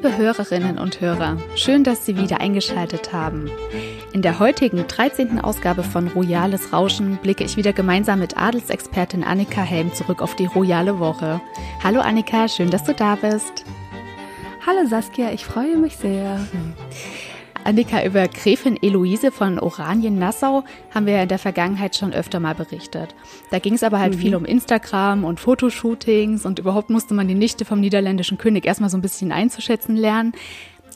[0.00, 3.50] Liebe Hörerinnen und Hörer, schön, dass Sie wieder eingeschaltet haben.
[4.12, 5.40] In der heutigen 13.
[5.40, 10.46] Ausgabe von Royales Rauschen blicke ich wieder gemeinsam mit Adelsexpertin Annika Helm zurück auf die
[10.46, 11.40] royale Woche.
[11.82, 13.64] Hallo Annika, schön, dass du da bist.
[14.64, 16.46] Hallo Saskia, ich freue mich sehr.
[17.68, 22.54] Annika, über Gräfin Eloise von Oranien-Nassau haben wir ja in der Vergangenheit schon öfter mal
[22.54, 23.14] berichtet.
[23.50, 24.18] Da ging es aber halt mhm.
[24.20, 28.88] viel um Instagram und Fotoshootings und überhaupt musste man die Nichte vom niederländischen König erstmal
[28.88, 30.32] so ein bisschen einzuschätzen lernen.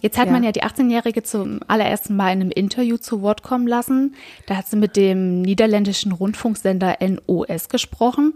[0.00, 0.32] Jetzt hat ja.
[0.32, 4.14] man ja die 18-Jährige zum allerersten Mal in einem Interview zu Wort kommen lassen.
[4.46, 8.32] Da hat sie mit dem niederländischen Rundfunksender NOS gesprochen.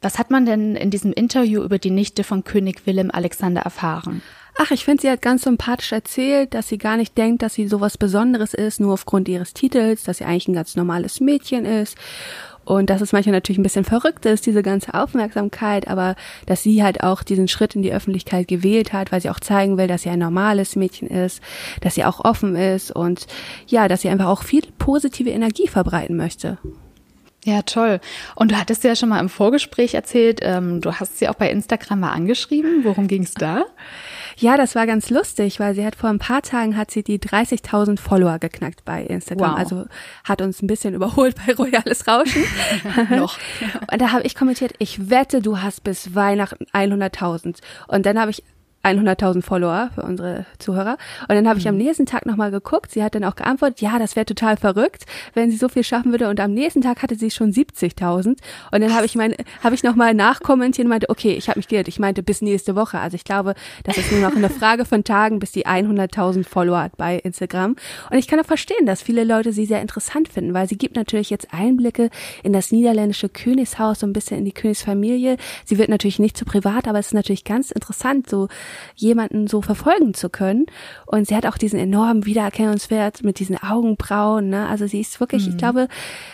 [0.00, 4.22] Was hat man denn in diesem Interview über die Nichte von König Willem Alexander erfahren?
[4.56, 7.66] Ach, ich finde, sie hat ganz sympathisch erzählt, dass sie gar nicht denkt, dass sie
[7.66, 11.96] sowas Besonderes ist, nur aufgrund ihres Titels, dass sie eigentlich ein ganz normales Mädchen ist.
[12.64, 16.14] Und dass es manchmal natürlich ein bisschen verrückt ist, diese ganze Aufmerksamkeit, aber
[16.46, 19.76] dass sie halt auch diesen Schritt in die Öffentlichkeit gewählt hat, weil sie auch zeigen
[19.76, 21.42] will, dass sie ein normales Mädchen ist,
[21.82, 23.26] dass sie auch offen ist und
[23.66, 26.58] ja, dass sie einfach auch viel positive Energie verbreiten möchte.
[27.44, 28.00] Ja, toll.
[28.34, 31.50] Und du hattest ja schon mal im Vorgespräch erzählt, ähm, du hast sie auch bei
[31.50, 32.84] Instagram mal angeschrieben.
[32.84, 33.64] Worum ging es da?
[34.36, 37.18] Ja, das war ganz lustig, weil sie hat vor ein paar Tagen hat sie die
[37.18, 39.52] 30.000 Follower geknackt bei Instagram.
[39.52, 39.58] Wow.
[39.58, 39.86] Also
[40.24, 42.44] hat uns ein bisschen überholt bei Royales Rauschen.
[43.10, 43.38] Noch.
[43.90, 47.58] Und da habe ich kommentiert, ich wette, du hast bis Weihnachten 100.000.
[47.88, 48.42] Und dann habe ich
[48.84, 50.96] 100.000 Follower für unsere Zuhörer.
[51.28, 51.82] Und dann habe ich am mhm.
[51.82, 52.90] nächsten Tag nochmal geguckt.
[52.90, 56.12] Sie hat dann auch geantwortet, ja, das wäre total verrückt, wenn sie so viel schaffen
[56.12, 56.28] würde.
[56.28, 58.26] Und am nächsten Tag hatte sie schon 70.000.
[58.26, 58.38] Und
[58.70, 61.88] dann habe ich mein, habe ich nochmal nachkommentiert und meinte, okay, ich habe mich geirrt.
[61.88, 62.98] Ich meinte bis nächste Woche.
[62.98, 66.82] Also ich glaube, das ist nur noch eine Frage von Tagen, bis die 100.000 Follower
[66.82, 67.76] hat bei Instagram.
[68.10, 70.96] Und ich kann auch verstehen, dass viele Leute sie sehr interessant finden, weil sie gibt
[70.96, 72.10] natürlich jetzt Einblicke
[72.42, 75.36] in das niederländische Königshaus, so ein bisschen in die Königsfamilie.
[75.64, 78.48] Sie wird natürlich nicht zu privat, aber es ist natürlich ganz interessant, so
[78.94, 80.66] jemanden so verfolgen zu können.
[81.06, 84.48] Und sie hat auch diesen enormen Wiedererkennungswert mit diesen Augenbrauen.
[84.48, 84.68] Ne?
[84.68, 85.50] Also sie ist wirklich, mhm.
[85.50, 85.88] ich glaube,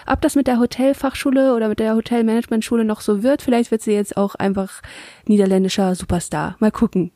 [0.07, 3.93] ob das mit der Hotelfachschule oder mit der Hotelmanagementschule noch so wird, vielleicht wird sie
[3.93, 4.83] jetzt auch einfach
[5.27, 6.57] niederländischer Superstar.
[6.59, 7.13] Mal gucken.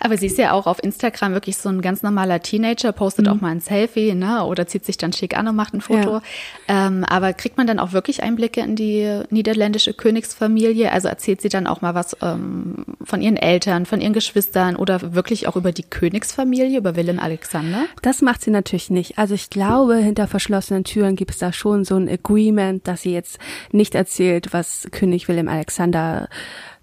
[0.00, 3.32] Aber sie ist ja auch auf Instagram wirklich so ein ganz normaler Teenager, postet mhm.
[3.32, 4.44] auch mal ein Selfie, ne?
[4.44, 6.14] Oder zieht sich dann schick an und macht ein Foto.
[6.14, 6.22] Ja.
[6.68, 10.90] Ähm, aber kriegt man dann auch wirklich Einblicke in die niederländische Königsfamilie?
[10.90, 15.14] Also erzählt sie dann auch mal was ähm, von ihren Eltern, von ihren Geschwistern oder
[15.14, 17.86] wirklich auch über die Königsfamilie, über Willem Alexander?
[18.02, 19.18] Das macht sie natürlich nicht.
[19.18, 23.12] Also ich glaube, hinter verschlossenen Türen gibt es da schon so ein Agreement, dass sie
[23.12, 23.38] jetzt
[23.72, 26.28] nicht erzählt, was König Willem Alexander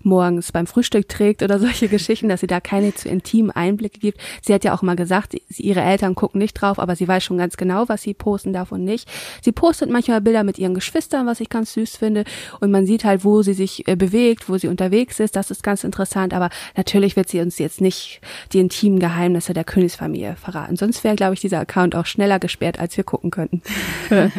[0.05, 4.19] morgens beim Frühstück trägt oder solche Geschichten, dass sie da keine zu intimen Einblicke gibt.
[4.41, 7.23] Sie hat ja auch immer gesagt, sie, ihre Eltern gucken nicht drauf, aber sie weiß
[7.23, 9.09] schon ganz genau, was sie posten darf und nicht.
[9.41, 12.23] Sie postet manchmal Bilder mit ihren Geschwistern, was ich ganz süß finde.
[12.59, 15.35] Und man sieht halt, wo sie sich äh, bewegt, wo sie unterwegs ist.
[15.35, 16.33] Das ist ganz interessant.
[16.33, 18.21] Aber natürlich wird sie uns jetzt nicht
[18.53, 20.75] die intimen Geheimnisse der Königsfamilie verraten.
[20.75, 23.61] Sonst wäre, glaube ich, dieser Account auch schneller gesperrt, als wir gucken könnten.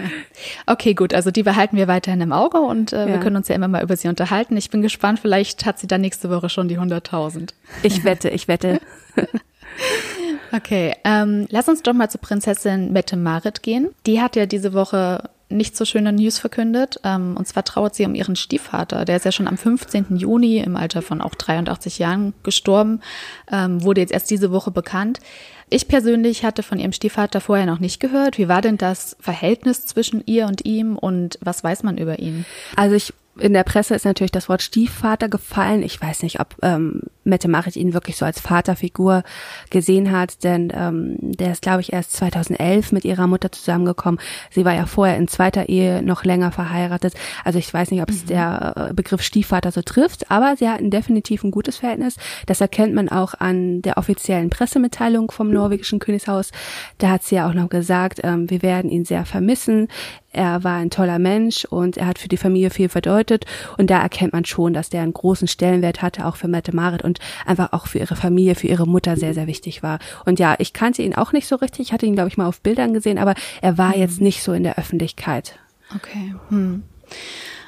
[0.66, 1.14] okay, gut.
[1.14, 3.06] Also die behalten wir weiterhin im Auge und äh, ja.
[3.06, 4.56] wir können uns ja immer mal über sie unterhalten.
[4.56, 7.50] Ich bin gespannt, vielleicht Vielleicht hat sie dann nächste Woche schon die 100.000.
[7.82, 8.80] Ich wette, ich wette.
[10.52, 13.90] okay, ähm, lass uns doch mal zu Prinzessin Mette Marit gehen.
[14.06, 17.00] Die hat ja diese Woche nicht so schöne News verkündet.
[17.04, 19.04] Ähm, und zwar trauert sie um ihren Stiefvater.
[19.04, 20.16] Der ist ja schon am 15.
[20.16, 23.02] Juni im Alter von auch 83 Jahren gestorben.
[23.50, 25.20] Ähm, wurde jetzt erst diese Woche bekannt.
[25.68, 28.38] Ich persönlich hatte von ihrem Stiefvater vorher noch nicht gehört.
[28.38, 32.46] Wie war denn das Verhältnis zwischen ihr und ihm und was weiß man über ihn?
[32.74, 35.82] Also ich in der Presse ist natürlich das Wort Stiefvater gefallen.
[35.82, 39.22] Ich weiß nicht, ob ähm, Mette Marit ihn wirklich so als Vaterfigur
[39.70, 44.20] gesehen hat, denn ähm, der ist, glaube ich, erst 2011 mit ihrer Mutter zusammengekommen.
[44.50, 47.14] Sie war ja vorher in zweiter Ehe noch länger verheiratet.
[47.42, 48.26] Also ich weiß nicht, ob es mhm.
[48.28, 52.16] der äh, Begriff Stiefvater so trifft, aber sie hatten definitiv ein gutes Verhältnis.
[52.46, 56.50] Das erkennt man auch an der offiziellen Pressemitteilung vom norwegischen Königshaus.
[56.98, 59.88] Da hat sie ja auch noch gesagt, ähm, wir werden ihn sehr vermissen.
[60.34, 62.88] Er war ein toller Mensch und er hat für die Familie viel
[63.22, 63.46] verdeutet.
[63.78, 67.02] Und da erkennt man schon, dass der einen großen Stellenwert hatte, auch für Mette Marit
[67.02, 69.98] und einfach auch für ihre Familie, für ihre Mutter sehr, sehr wichtig war.
[70.24, 71.80] Und ja, ich kannte ihn auch nicht so richtig.
[71.88, 74.00] Ich hatte ihn, glaube ich, mal auf Bildern gesehen, aber er war mhm.
[74.00, 75.58] jetzt nicht so in der Öffentlichkeit.
[75.94, 76.34] Okay.
[76.48, 76.82] Hm.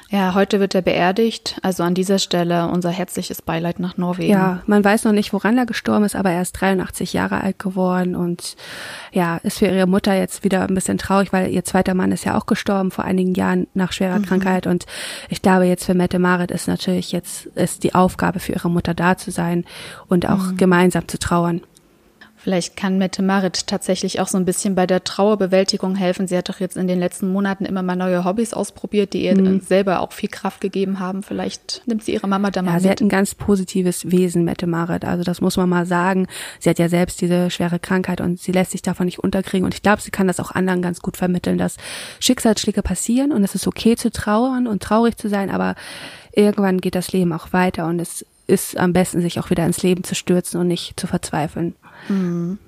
[0.09, 1.57] Ja, heute wird er beerdigt.
[1.63, 4.31] Also an dieser Stelle unser herzliches Beileid nach Norwegen.
[4.31, 7.57] Ja, man weiß noch nicht, woran er gestorben ist, aber er ist 83 Jahre alt
[7.57, 8.55] geworden und
[9.11, 12.23] ja, ist für ihre Mutter jetzt wieder ein bisschen traurig, weil ihr zweiter Mann ist
[12.23, 14.25] ja auch gestorben vor einigen Jahren nach schwerer mhm.
[14.25, 14.85] Krankheit und
[15.29, 18.93] ich glaube jetzt für Mette Marit ist natürlich jetzt ist die Aufgabe für ihre Mutter
[18.93, 19.65] da zu sein
[20.07, 20.57] und auch mhm.
[20.57, 21.61] gemeinsam zu trauern.
[22.45, 26.27] Vielleicht kann Mette Marit tatsächlich auch so ein bisschen bei der Trauerbewältigung helfen.
[26.27, 29.35] Sie hat doch jetzt in den letzten Monaten immer mal neue Hobbys ausprobiert, die ihr
[29.35, 29.61] mhm.
[29.61, 31.23] selber auch viel Kraft gegeben haben.
[31.23, 32.83] Vielleicht nimmt sie ihre Mama da mal ja, mit.
[32.83, 35.05] Sie hat ein ganz positives Wesen, Mette Marit.
[35.05, 36.27] Also das muss man mal sagen.
[36.59, 39.65] Sie hat ja selbst diese schwere Krankheit und sie lässt sich davon nicht unterkriegen.
[39.65, 41.77] Und ich glaube, sie kann das auch anderen ganz gut vermitteln, dass
[42.19, 45.73] Schicksalsschläge passieren und es ist okay zu trauern und traurig zu sein, aber
[46.31, 49.81] irgendwann geht das Leben auch weiter und es ist am besten, sich auch wieder ins
[49.81, 51.73] Leben zu stürzen und nicht zu verzweifeln.
[52.07, 52.59] Mhm.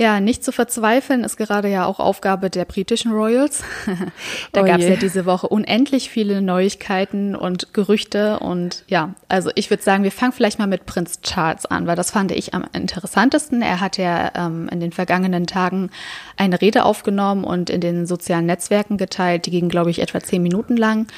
[0.00, 3.62] Ja, nicht zu verzweifeln ist gerade ja auch Aufgabe der britischen Royals.
[4.52, 8.38] da oh gab es ja diese Woche unendlich viele Neuigkeiten und Gerüchte.
[8.38, 11.96] Und ja, also ich würde sagen, wir fangen vielleicht mal mit Prinz Charles an, weil
[11.96, 13.60] das fand ich am interessantesten.
[13.60, 15.90] Er hat ja ähm, in den vergangenen Tagen
[16.38, 19.44] eine Rede aufgenommen und in den sozialen Netzwerken geteilt.
[19.44, 21.08] Die ging, glaube ich, etwa zehn Minuten lang.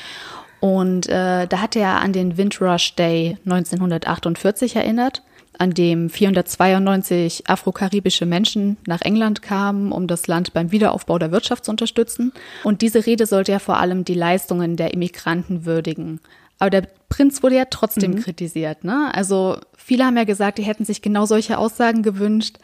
[0.58, 5.23] Und äh, da hat er an den Windrush Day 1948 erinnert
[5.58, 11.64] an dem 492 afrokaribische Menschen nach England kamen, um das Land beim Wiederaufbau der Wirtschaft
[11.64, 12.32] zu unterstützen.
[12.64, 16.20] Und diese Rede sollte ja vor allem die Leistungen der Immigranten würdigen.
[16.58, 18.20] Aber der Prinz wurde ja trotzdem mhm.
[18.20, 18.84] kritisiert.
[18.84, 19.10] Ne?
[19.12, 22.56] Also viele haben ja gesagt, die hätten sich genau solche Aussagen gewünscht,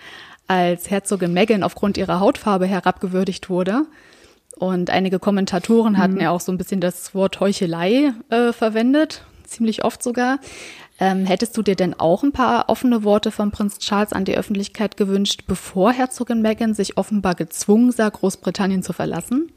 [0.47, 3.87] als Herzogin Meghan aufgrund ihrer Hautfarbe herabgewürdigt wurde.
[4.57, 5.99] Und einige Kommentatoren mhm.
[5.99, 10.39] hatten ja auch so ein bisschen das Wort Heuchelei äh, verwendet, ziemlich oft sogar.
[11.01, 14.37] Ähm, hättest du dir denn auch ein paar offene Worte von Prinz Charles an die
[14.37, 19.53] Öffentlichkeit gewünscht, bevor Herzogin Meghan sich offenbar gezwungen sah, Großbritannien zu verlassen?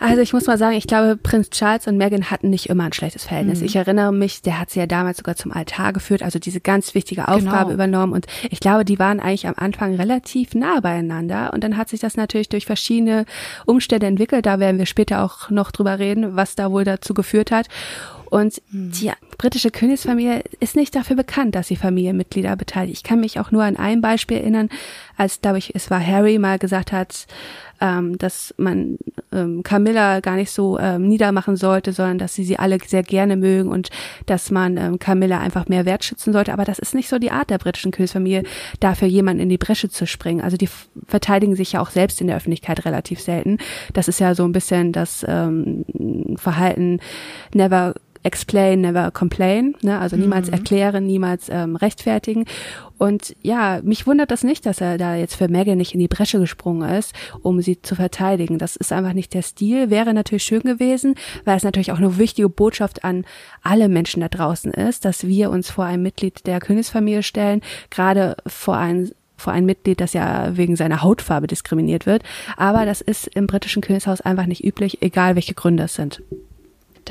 [0.00, 2.92] Also ich muss mal sagen, ich glaube, Prinz Charles und Meghan hatten nicht immer ein
[2.94, 3.60] schlechtes Verhältnis.
[3.60, 3.66] Mhm.
[3.66, 6.94] Ich erinnere mich, der hat sie ja damals sogar zum Altar geführt, also diese ganz
[6.94, 7.74] wichtige Aufgabe genau.
[7.74, 8.14] übernommen.
[8.14, 11.52] Und ich glaube, die waren eigentlich am Anfang relativ nah beieinander.
[11.52, 13.26] Und dann hat sich das natürlich durch verschiedene
[13.66, 14.46] Umstände entwickelt.
[14.46, 17.68] Da werden wir später auch noch drüber reden, was da wohl dazu geführt hat.
[18.30, 18.92] Und hm.
[18.92, 22.98] die britische Königsfamilie ist nicht dafür bekannt, dass sie Familienmitglieder beteiligt.
[22.98, 24.68] Ich kann mich auch nur an ein Beispiel erinnern,
[25.16, 27.26] als, glaube ich, es war Harry mal gesagt hat,
[27.80, 28.98] ähm, dass man
[29.32, 33.38] ähm, Camilla gar nicht so ähm, niedermachen sollte, sondern dass sie sie alle sehr gerne
[33.38, 33.88] mögen und
[34.26, 36.52] dass man ähm, Camilla einfach mehr wertschätzen sollte.
[36.52, 38.42] Aber das ist nicht so die Art der britischen Königsfamilie,
[38.78, 40.42] dafür jemanden in die Bresche zu springen.
[40.42, 40.68] Also die
[41.06, 43.56] verteidigen sich ja auch selbst in der Öffentlichkeit relativ selten.
[43.94, 45.86] Das ist ja so ein bisschen das ähm,
[46.36, 47.00] Verhalten
[47.54, 49.98] never explain, never complain, ne?
[49.98, 50.54] also niemals mhm.
[50.54, 52.44] erklären, niemals ähm, rechtfertigen.
[52.98, 56.08] Und ja, mich wundert das nicht, dass er da jetzt für Megan nicht in die
[56.08, 58.58] Bresche gesprungen ist, um sie zu verteidigen.
[58.58, 59.88] Das ist einfach nicht der Stil.
[59.88, 61.14] Wäre natürlich schön gewesen,
[61.46, 63.24] weil es natürlich auch eine wichtige Botschaft an
[63.62, 68.36] alle Menschen da draußen ist, dass wir uns vor ein Mitglied der Königsfamilie stellen, gerade
[68.46, 69.10] vor ein
[69.40, 72.22] vor ein Mitglied, das ja wegen seiner Hautfarbe diskriminiert wird.
[72.58, 76.22] Aber das ist im britischen Königshaus einfach nicht üblich, egal welche Gründe es sind.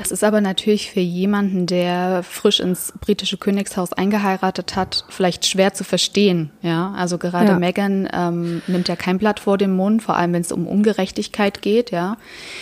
[0.00, 5.74] Das ist aber natürlich für jemanden, der frisch ins britische Königshaus eingeheiratet hat, vielleicht schwer
[5.74, 6.50] zu verstehen.
[6.62, 7.58] Ja, also gerade ja.
[7.58, 11.60] Meghan ähm, nimmt ja kein Blatt vor den Mund, vor allem wenn es um Ungerechtigkeit
[11.60, 11.90] geht.
[11.90, 12.16] Ja,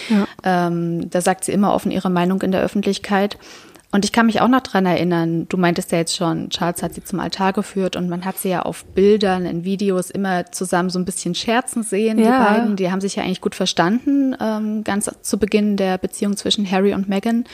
[0.09, 0.27] ja.
[0.43, 3.39] Ähm, da sagt sie immer offen ihre Meinung in der Öffentlichkeit.
[3.91, 6.93] Und ich kann mich auch noch dran erinnern, du meintest ja jetzt schon, Charles hat
[6.93, 10.91] sie zum Altar geführt und man hat sie ja auf Bildern, in Videos immer zusammen
[10.91, 12.25] so ein bisschen scherzen sehen, ja.
[12.25, 12.77] die beiden.
[12.77, 16.93] Die haben sich ja eigentlich gut verstanden, ähm, ganz zu Beginn der Beziehung zwischen Harry
[16.93, 17.45] und Meghan.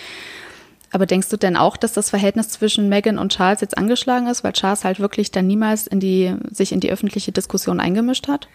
[0.91, 4.43] Aber denkst du denn auch, dass das Verhältnis zwischen Meghan und Charles jetzt angeschlagen ist,
[4.43, 8.49] weil Charles halt wirklich dann niemals in die, sich in die öffentliche Diskussion eingemischt hat?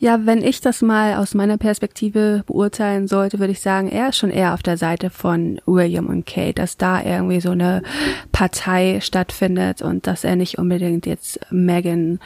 [0.00, 4.16] Ja, wenn ich das mal aus meiner Perspektive beurteilen sollte, würde ich sagen, er ist
[4.16, 7.82] schon eher auf der Seite von William und Kate, dass da irgendwie so eine
[8.32, 12.18] Partei stattfindet und dass er nicht unbedingt jetzt Megan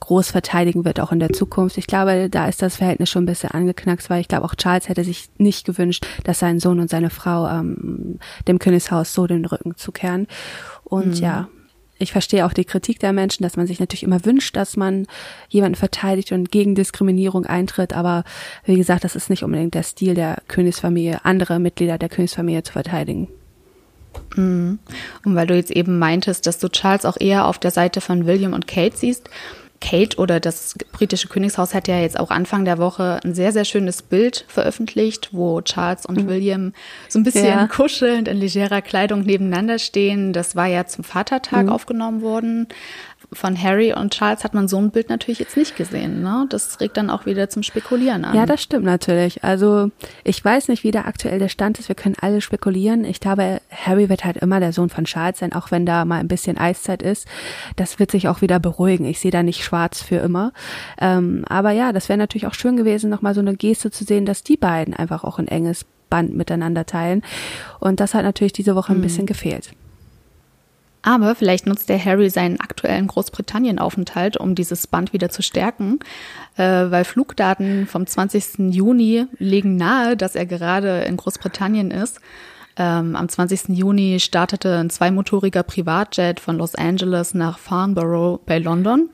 [0.00, 1.78] groß verteidigen wird, auch in der Zukunft.
[1.78, 4.88] Ich glaube, da ist das Verhältnis schon ein bisschen angeknackst, weil ich glaube, auch Charles
[4.88, 9.44] hätte sich nicht gewünscht, dass sein Sohn und seine Frau ähm, dem Königshaus so den
[9.44, 10.26] Rücken zukehren.
[10.82, 11.22] Und mhm.
[11.22, 11.48] ja,
[11.98, 15.06] ich verstehe auch die Kritik der Menschen, dass man sich natürlich immer wünscht, dass man
[15.48, 17.92] jemanden verteidigt und gegen Diskriminierung eintritt.
[17.92, 18.24] Aber
[18.64, 22.72] wie gesagt, das ist nicht unbedingt der Stil der Königsfamilie, andere Mitglieder der Königsfamilie zu
[22.72, 23.28] verteidigen.
[24.36, 24.78] Mhm.
[25.24, 28.26] Und weil du jetzt eben meintest, dass du Charles auch eher auf der Seite von
[28.26, 29.28] William und Kate siehst,
[29.80, 33.64] Kate oder das britische Königshaus hat ja jetzt auch Anfang der Woche ein sehr, sehr
[33.64, 36.28] schönes Bild veröffentlicht, wo Charles und mhm.
[36.28, 36.72] William
[37.08, 37.66] so ein bisschen ja.
[37.66, 40.32] kuschelnd in legerer Kleidung nebeneinander stehen.
[40.32, 41.72] Das war ja zum Vatertag mhm.
[41.72, 42.68] aufgenommen worden
[43.32, 46.22] von Harry und Charles hat man so ein Bild natürlich jetzt nicht gesehen.
[46.22, 46.46] Ne?
[46.48, 48.34] Das regt dann auch wieder zum Spekulieren an.
[48.34, 49.44] Ja, das stimmt natürlich.
[49.44, 49.90] Also
[50.24, 51.88] ich weiß nicht, wie da aktuell der Stand ist.
[51.88, 53.04] Wir können alle spekulieren.
[53.04, 56.20] Ich glaube, Harry wird halt immer der Sohn von Charles sein, auch wenn da mal
[56.20, 57.26] ein bisschen Eiszeit ist.
[57.76, 59.04] Das wird sich auch wieder beruhigen.
[59.04, 60.52] Ich sehe da nicht schwarz für immer.
[60.98, 64.24] Ähm, aber ja, das wäre natürlich auch schön gewesen, nochmal so eine Geste zu sehen,
[64.24, 67.22] dass die beiden einfach auch ein enges Band miteinander teilen.
[67.78, 69.02] Und das hat natürlich diese Woche ein mhm.
[69.02, 69.72] bisschen gefehlt.
[71.02, 76.00] Aber vielleicht nutzt der Harry seinen aktuellen Großbritannien-Aufenthalt, um dieses Band wieder zu stärken,
[76.56, 78.74] äh, weil Flugdaten vom 20.
[78.74, 82.20] Juni legen nahe, dass er gerade in Großbritannien ist.
[82.76, 83.76] Ähm, am 20.
[83.76, 89.10] Juni startete ein zweimotoriger Privatjet von Los Angeles nach Farnborough bei London.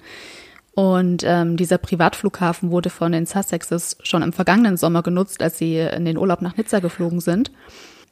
[0.75, 5.79] Und ähm, dieser Privatflughafen wurde von den Sussexes schon im vergangenen Sommer genutzt, als sie
[5.79, 7.53] in den Urlaub nach Nizza geflogen sind.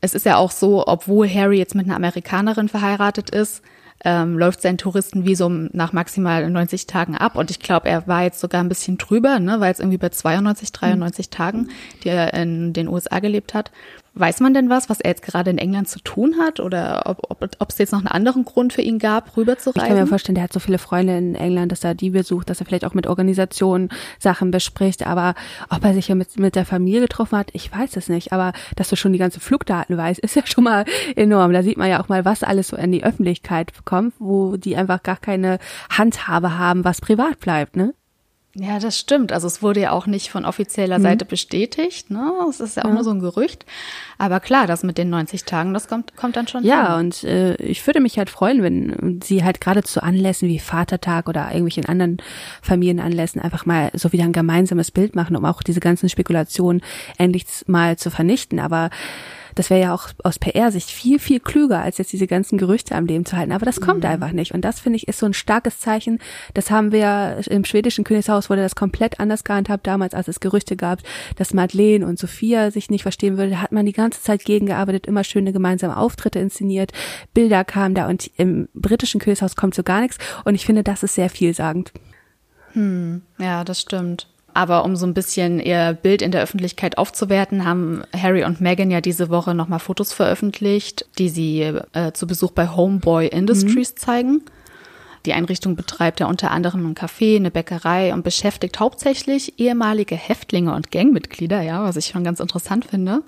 [0.02, 3.62] Es ist ja auch so, obwohl Harry jetzt mit einer Amerikanerin verheiratet ist,
[4.04, 7.36] ähm, läuft sein Touristenvisum nach maximal 90 Tagen ab.
[7.36, 10.08] Und ich glaube, er war jetzt sogar ein bisschen drüber, ne, weil es irgendwie bei
[10.08, 11.30] 92, 93 mhm.
[11.30, 11.68] Tagen,
[12.02, 13.70] die er in den USA gelebt hat.
[14.14, 17.30] Weiß man denn was, was er jetzt gerade in England zu tun hat oder ob,
[17.30, 19.80] ob, ob es jetzt noch einen anderen Grund für ihn gab, rüber zu reisen?
[19.80, 22.50] Ich kann mir vorstellen, der hat so viele Freunde in England, dass er die besucht,
[22.50, 23.88] dass er vielleicht auch mit Organisationen
[24.18, 25.06] Sachen bespricht.
[25.06, 25.34] Aber
[25.70, 28.34] ob er sich ja mit, mit der Familie getroffen hat, ich weiß es nicht.
[28.34, 30.84] Aber dass du schon die ganzen Flugdaten weißt, ist ja schon mal
[31.16, 31.54] enorm.
[31.54, 34.76] Da sieht man ja auch mal, was alles so in die Öffentlichkeit kommt, wo die
[34.76, 37.94] einfach gar keine Handhabe haben, was privat bleibt, ne?
[38.54, 39.32] Ja, das stimmt.
[39.32, 41.02] Also es wurde ja auch nicht von offizieller mhm.
[41.02, 42.10] Seite bestätigt.
[42.10, 42.30] Ne?
[42.50, 42.94] Es ist ja auch ja.
[42.94, 43.64] nur so ein Gerücht.
[44.18, 46.62] Aber klar, das mit den 90 Tagen, das kommt, kommt dann schon.
[46.62, 47.06] Ja, hin.
[47.06, 51.28] und äh, ich würde mich halt freuen, wenn sie halt gerade zu Anlässen wie Vatertag
[51.28, 52.18] oder irgendwelchen anderen
[52.60, 56.82] Familienanlässen einfach mal so wieder ein gemeinsames Bild machen, um auch diese ganzen Spekulationen
[57.16, 58.60] endlich mal zu vernichten.
[58.60, 58.90] Aber
[59.54, 63.06] das wäre ja auch aus PR-Sicht viel, viel klüger, als jetzt diese ganzen Gerüchte am
[63.06, 63.52] Leben zu halten.
[63.52, 64.10] Aber das kommt mhm.
[64.10, 64.52] einfach nicht.
[64.52, 66.18] Und das finde ich ist so ein starkes Zeichen.
[66.54, 70.76] Das haben wir im schwedischen Königshaus wurde das komplett anders gehandhabt damals, als es Gerüchte
[70.76, 71.00] gab,
[71.36, 73.50] dass Madeleine und Sophia sich nicht verstehen würde.
[73.50, 76.92] Da hat man die ganze Zeit gegengearbeitet, immer schöne gemeinsame Auftritte inszeniert,
[77.34, 80.18] Bilder kamen da und im britischen Königshaus kommt so gar nichts.
[80.44, 81.92] Und ich finde, das ist sehr vielsagend.
[82.72, 84.31] Hm, ja, das stimmt.
[84.54, 88.90] Aber um so ein bisschen ihr Bild in der Öffentlichkeit aufzuwerten, haben Harry und Meghan
[88.90, 93.96] ja diese Woche nochmal Fotos veröffentlicht, die sie äh, zu Besuch bei Homeboy Industries mhm.
[93.96, 94.42] zeigen.
[95.24, 100.74] Die Einrichtung betreibt ja unter anderem ein Café, eine Bäckerei und beschäftigt hauptsächlich ehemalige Häftlinge
[100.74, 103.22] und Gangmitglieder, ja, was ich schon ganz interessant finde.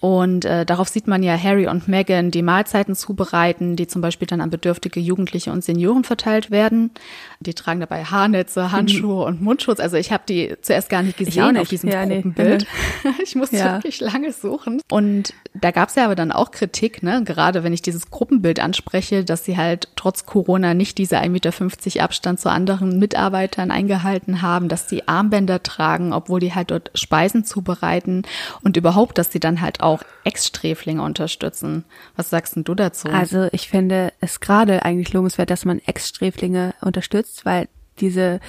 [0.00, 4.28] Und äh, darauf sieht man ja Harry und Meghan, die Mahlzeiten zubereiten, die zum Beispiel
[4.28, 6.92] dann an bedürftige Jugendliche und Senioren verteilt werden.
[7.40, 9.80] Die tragen dabei Haarnetze, Handschuhe und Mundschutz.
[9.80, 11.62] Also ich habe die zuerst gar nicht gesehen nicht.
[11.62, 12.66] auf diesem ja, Gruppenbild.
[13.02, 13.10] Nee.
[13.22, 13.74] ich musste ja.
[13.74, 14.80] wirklich lange suchen.
[14.88, 17.22] Und da gab es ja aber dann auch Kritik, ne?
[17.24, 22.04] gerade wenn ich dieses Gruppenbild anspreche, dass sie halt trotz Corona nicht diese 1,50 Meter
[22.04, 27.44] Abstand zu anderen Mitarbeitern eingehalten haben, dass sie Armbänder tragen, obwohl die halt dort Speisen
[27.44, 28.22] zubereiten
[28.62, 29.87] und überhaupt, dass sie dann halt auch
[30.24, 31.84] Ex-Sträflinge unterstützen.
[32.16, 33.08] Was sagst denn du dazu?
[33.08, 37.68] Also ich finde es gerade eigentlich lobenswert, dass man Ex-Sträflinge unterstützt, weil
[38.00, 38.40] diese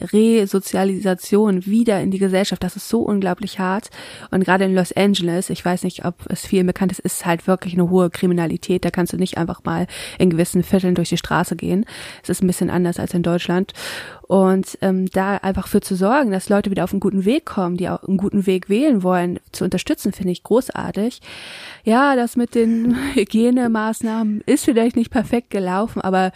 [0.00, 3.90] Resozialisation wieder in die Gesellschaft, das ist so unglaublich hart.
[4.30, 7.46] Und gerade in Los Angeles, ich weiß nicht, ob es vielen bekannt ist, ist halt
[7.46, 8.84] wirklich eine hohe Kriminalität.
[8.84, 9.86] Da kannst du nicht einfach mal
[10.18, 11.84] in gewissen Vierteln durch die Straße gehen.
[12.22, 13.72] Es ist ein bisschen anders als in Deutschland.
[14.26, 17.76] Und ähm, da einfach für zu sorgen, dass Leute wieder auf einen guten Weg kommen,
[17.76, 21.20] die auch einen guten Weg wählen wollen, zu unterstützen, finde ich großartig.
[21.84, 26.32] Ja, das mit den Hygienemaßnahmen ist vielleicht nicht perfekt gelaufen, aber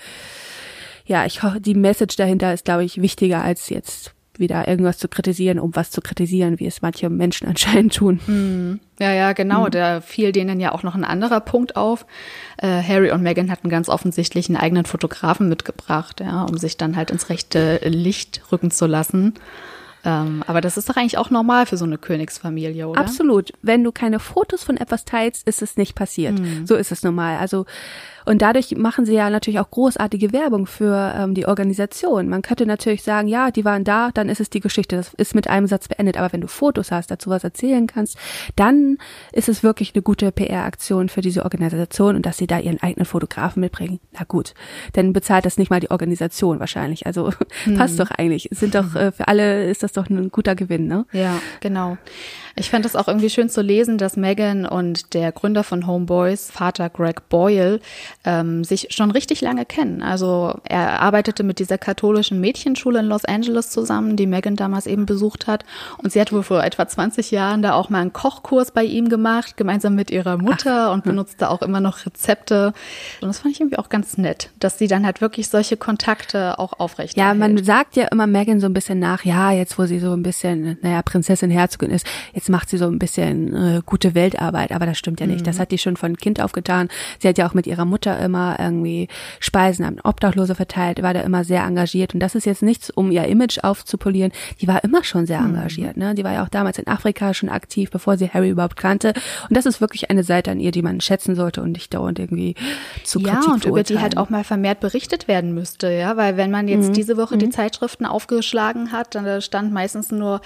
[1.09, 5.09] ja, ich hoffe, die Message dahinter ist, glaube ich, wichtiger als jetzt wieder irgendwas zu
[5.09, 8.21] kritisieren, um was zu kritisieren, wie es manche Menschen anscheinend tun.
[8.27, 8.81] Mm.
[9.01, 9.67] Ja, ja, genau.
[9.67, 9.71] Mm.
[9.71, 12.07] Da fiel denen ja auch noch ein anderer Punkt auf.
[12.59, 16.95] Äh, Harry und Meghan hatten ganz offensichtlich einen eigenen Fotografen mitgebracht, ja, um sich dann
[16.95, 19.35] halt ins rechte Licht rücken zu lassen.
[20.05, 23.01] Ähm, aber das ist doch eigentlich auch normal für so eine Königsfamilie, oder?
[23.01, 23.53] Absolut.
[23.63, 26.39] Wenn du keine Fotos von etwas teilst, ist es nicht passiert.
[26.39, 26.67] Mm.
[26.67, 27.39] So ist es normal.
[27.39, 27.67] Also
[28.29, 32.29] und dadurch machen sie ja natürlich auch großartige Werbung für ähm, die Organisation.
[32.29, 35.35] Man könnte natürlich sagen, ja, die waren da, dann ist es die Geschichte, das ist
[35.35, 36.19] mit einem Satz beendet.
[36.19, 38.19] Aber wenn du Fotos hast, dazu was erzählen kannst,
[38.55, 38.99] dann
[39.33, 43.07] ist es wirklich eine gute PR-Aktion für diese Organisation und dass sie da ihren eigenen
[43.07, 43.99] Fotografen mitbringen.
[44.13, 44.53] Na gut,
[44.95, 47.07] denn bezahlt das nicht mal die Organisation wahrscheinlich.
[47.07, 47.33] Also
[47.65, 47.77] hm.
[47.77, 48.51] passt doch eigentlich.
[48.53, 51.07] Sind doch äh, für alle ist das doch ein guter Gewinn, ne?
[51.13, 51.97] Ja, genau.
[52.59, 56.51] Ich fand es auch irgendwie schön zu lesen, dass Megan und der Gründer von Homeboys,
[56.51, 57.81] Vater Greg Boyle,
[58.25, 60.03] ähm, sich schon richtig lange kennen.
[60.03, 65.07] Also er arbeitete mit dieser katholischen Mädchenschule in Los Angeles zusammen, die Megan damals eben
[65.07, 65.65] besucht hat.
[65.99, 69.09] Und sie hat wohl vor etwa 20 Jahren da auch mal einen Kochkurs bei ihm
[69.09, 70.95] gemacht, gemeinsam mit ihrer Mutter Ach.
[70.95, 72.73] und benutzte auch immer noch Rezepte.
[73.21, 76.59] Und das fand ich irgendwie auch ganz nett, dass sie dann halt wirklich solche Kontakte
[76.59, 79.87] auch aufrecht Ja, man sagt ja immer Megan so ein bisschen nach, ja, jetzt wo
[79.87, 82.07] sie so ein bisschen, naja, Prinzessin Herzogin ist.
[82.33, 85.41] Jetzt macht sie so ein bisschen äh, gute Weltarbeit, aber das stimmt ja nicht.
[85.41, 85.45] Mhm.
[85.45, 86.89] Das hat die schon von Kind auf getan.
[87.19, 89.09] Sie hat ja auch mit ihrer Mutter immer irgendwie
[89.41, 92.15] Speisen an Obdachlose verteilt, war da immer sehr engagiert.
[92.15, 94.33] Und das ist jetzt nichts, um ihr Image aufzupolieren.
[94.61, 95.55] Die war immer schon sehr mhm.
[95.55, 95.97] engagiert.
[95.97, 96.15] Ne?
[96.15, 99.13] Die war ja auch damals in Afrika schon aktiv, bevor sie Harry überhaupt kannte.
[99.49, 102.19] Und das ist wirklich eine Seite an ihr, die man schätzen sollte und nicht dauernd
[102.19, 102.55] irgendwie
[103.05, 106.51] zu Ja, und über die halt auch mal vermehrt berichtet werden müsste, ja, weil wenn
[106.51, 106.95] man jetzt mhm.
[106.95, 107.41] diese Woche mhm.
[107.41, 110.41] die Zeitschriften aufgeschlagen hat, dann stand meistens nur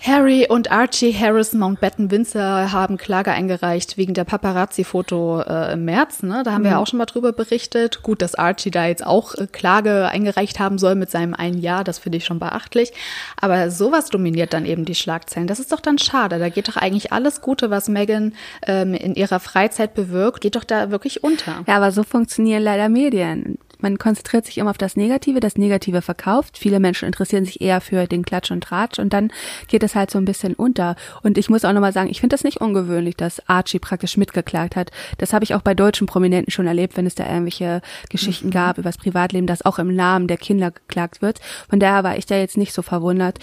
[0.00, 6.22] Harry und Archie Harris Mountbatten Windsor haben Klage eingereicht wegen der Paparazzi-Foto äh, im März.
[6.22, 6.42] Ne?
[6.44, 6.66] Da haben mhm.
[6.66, 8.02] wir auch schon mal drüber berichtet.
[8.02, 11.82] Gut, dass Archie da jetzt auch äh, Klage eingereicht haben soll mit seinem einen Jahr,
[11.82, 12.92] das finde ich schon beachtlich.
[13.40, 15.48] Aber sowas dominiert dann eben die Schlagzeilen.
[15.48, 16.38] Das ist doch dann schade.
[16.38, 18.34] Da geht doch eigentlich alles Gute, was Megan
[18.66, 21.64] ähm, in ihrer Freizeit bewirkt, geht doch da wirklich unter.
[21.66, 26.02] Ja, aber so funktionieren leider Medien man konzentriert sich immer auf das Negative, das Negative
[26.02, 26.58] verkauft.
[26.58, 29.32] Viele Menschen interessieren sich eher für den Klatsch und Tratsch und dann
[29.68, 30.96] geht es halt so ein bisschen unter.
[31.22, 34.76] Und ich muss auch nochmal sagen, ich finde das nicht ungewöhnlich, dass Archie praktisch mitgeklagt
[34.76, 34.90] hat.
[35.18, 38.52] Das habe ich auch bei deutschen Prominenten schon erlebt, wenn es da irgendwelche Geschichten mhm.
[38.52, 41.40] gab über das Privatleben, dass auch im Namen der Kinder geklagt wird.
[41.68, 43.38] Von daher war ich da jetzt nicht so verwundert.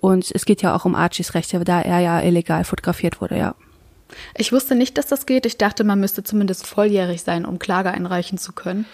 [0.00, 3.54] Und es geht ja auch um Archies Rechte, da er ja illegal fotografiert wurde, ja.
[4.36, 5.44] Ich wusste nicht, dass das geht.
[5.44, 8.86] Ich dachte, man müsste zumindest volljährig sein, um Klage einreichen zu können.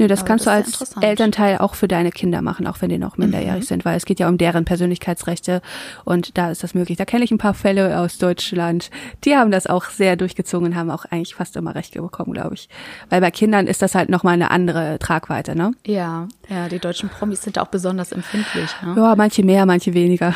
[0.00, 2.88] Nö, das Aber kannst das du als Elternteil auch für deine Kinder machen, auch wenn
[2.88, 3.66] die noch minderjährig mhm.
[3.66, 5.60] sind, weil es geht ja um deren Persönlichkeitsrechte
[6.04, 6.96] und da ist das möglich.
[6.96, 8.90] Da kenne ich ein paar Fälle aus Deutschland,
[9.24, 12.54] die haben das auch sehr durchgezogen und haben auch eigentlich fast immer Recht bekommen, glaube
[12.54, 12.70] ich.
[13.10, 15.72] Weil bei Kindern ist das halt nochmal eine andere Tragweite, ne?
[15.86, 18.70] Ja, ja, die deutschen Promis sind auch besonders empfindlich.
[18.82, 18.94] Ne?
[18.96, 20.34] Ja, manche mehr, manche weniger.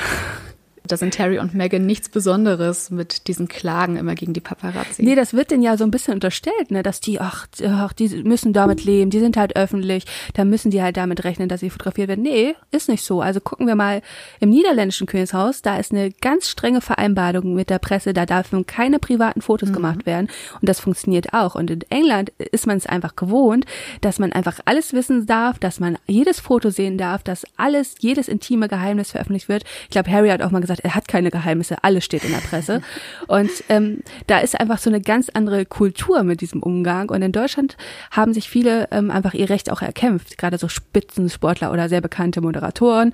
[0.87, 5.03] Da sind Terry und Megan nichts Besonderes mit diesen Klagen immer gegen die Paparazzi.
[5.03, 8.09] Nee, das wird denen ja so ein bisschen unterstellt, ne, dass die, ach, ach, die
[8.23, 11.71] müssen damit leben, die sind halt öffentlich, da müssen die halt damit rechnen, dass sie
[11.71, 12.23] fotografiert werden.
[12.23, 13.23] Nee, ist nicht so.
[13.23, 14.03] Also gucken wir mal
[14.41, 18.99] im niederländischen Königshaus, da ist eine ganz strenge Vereinbarung mit der Presse, da dürfen keine
[18.99, 19.75] privaten Fotos mhm.
[19.75, 20.29] gemacht werden
[20.61, 21.55] und das funktioniert auch.
[21.55, 23.64] Und in England ist man es einfach gewohnt,
[24.03, 28.29] dass man einfach alles wissen darf, dass man jedes Foto sehen darf, dass alles, jedes
[28.29, 29.64] intime Geheimnis veröffentlicht wird.
[29.85, 32.33] Ich glaube, Harry hat auch mal gesagt, gesagt, er hat keine Geheimnisse, alles steht in
[32.33, 32.81] der Presse.
[33.26, 37.11] Und ähm, da ist einfach so eine ganz andere Kultur mit diesem Umgang.
[37.11, 37.76] Und in Deutschland
[38.11, 42.40] haben sich viele ähm, einfach ihr Recht auch erkämpft, gerade so Spitzensportler oder sehr bekannte
[42.40, 43.12] Moderatoren,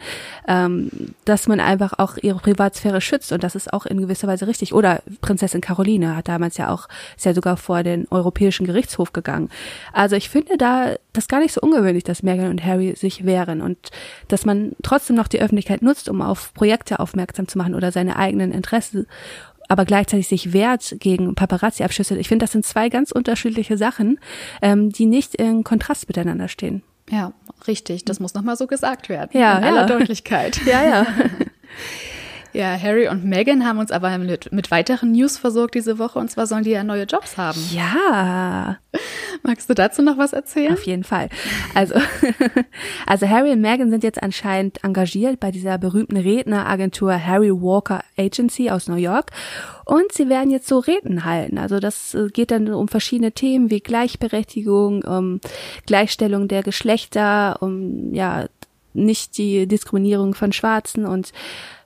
[0.48, 0.90] ähm,
[1.24, 3.32] dass man einfach auch ihre Privatsphäre schützt.
[3.32, 4.74] Und das ist auch in gewisser Weise richtig.
[4.74, 9.50] Oder Prinzessin Caroline hat damals ja auch, ist ja sogar vor den Europäischen Gerichtshof gegangen.
[9.92, 13.60] Also ich finde da das gar nicht so ungewöhnlich, dass Meghan und Harry sich wehren
[13.60, 13.78] und
[14.28, 18.16] dass man trotzdem noch die Öffentlichkeit nutzt, um auf Projekte aufmerksam zu machen oder seine
[18.16, 19.06] eigenen Interessen
[19.68, 22.18] aber gleichzeitig sich wehrt gegen Paparazzi-Abschüsse.
[22.18, 24.18] Ich finde, das sind zwei ganz unterschiedliche Sachen,
[24.62, 26.82] ähm, die nicht in Kontrast miteinander stehen.
[27.08, 27.32] Ja,
[27.68, 28.04] richtig.
[28.04, 29.30] Das muss nochmal so gesagt werden.
[29.32, 29.70] Ja, in ja.
[29.70, 30.60] aller Deutlichkeit.
[30.66, 31.06] Ja, ja.
[32.52, 36.30] Ja, Harry und Meghan haben uns aber mit, mit weiteren News versorgt diese Woche und
[36.30, 37.60] zwar sollen die ja neue Jobs haben.
[37.72, 38.78] Ja.
[39.42, 40.72] Magst du dazu noch was erzählen?
[40.72, 41.28] Auf jeden Fall.
[41.74, 41.94] Also,
[43.06, 48.70] also Harry und Meghan sind jetzt anscheinend engagiert bei dieser berühmten Redneragentur Harry Walker Agency
[48.70, 49.30] aus New York
[49.84, 51.58] und sie werden jetzt so Reden halten.
[51.58, 55.40] Also das äh, geht dann um verschiedene Themen wie Gleichberechtigung, um
[55.86, 58.46] Gleichstellung der Geschlechter, um ja
[58.92, 61.32] nicht die Diskriminierung von Schwarzen und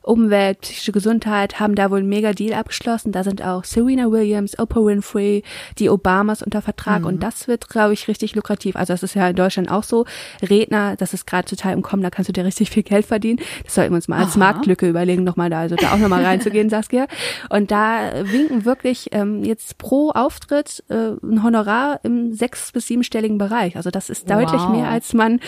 [0.05, 3.13] Umwelt, psychische Gesundheit haben da wohl einen mega Deal abgeschlossen.
[3.13, 5.43] Da sind auch Serena Williams, Oprah Winfrey,
[5.79, 7.07] die Obamas unter Vertrag mhm.
[7.07, 8.77] und das wird, glaube ich, richtig lukrativ.
[8.77, 10.05] Also das ist ja in Deutschland auch so.
[10.43, 13.41] Redner, das ist gerade total im Kommen, da kannst du dir richtig viel Geld verdienen.
[13.65, 14.39] Das sollten wir uns mal als Aha.
[14.39, 17.07] Marktlücke überlegen, nochmal da, also da auch nochmal reinzugehen, Saskia.
[17.49, 23.39] Und da winken wirklich ähm, jetzt pro Auftritt äh, ein Honorar im sechs- bis siebenstelligen
[23.39, 23.77] Bereich.
[23.77, 24.71] Also das ist deutlich wow.
[24.71, 25.41] mehr, als man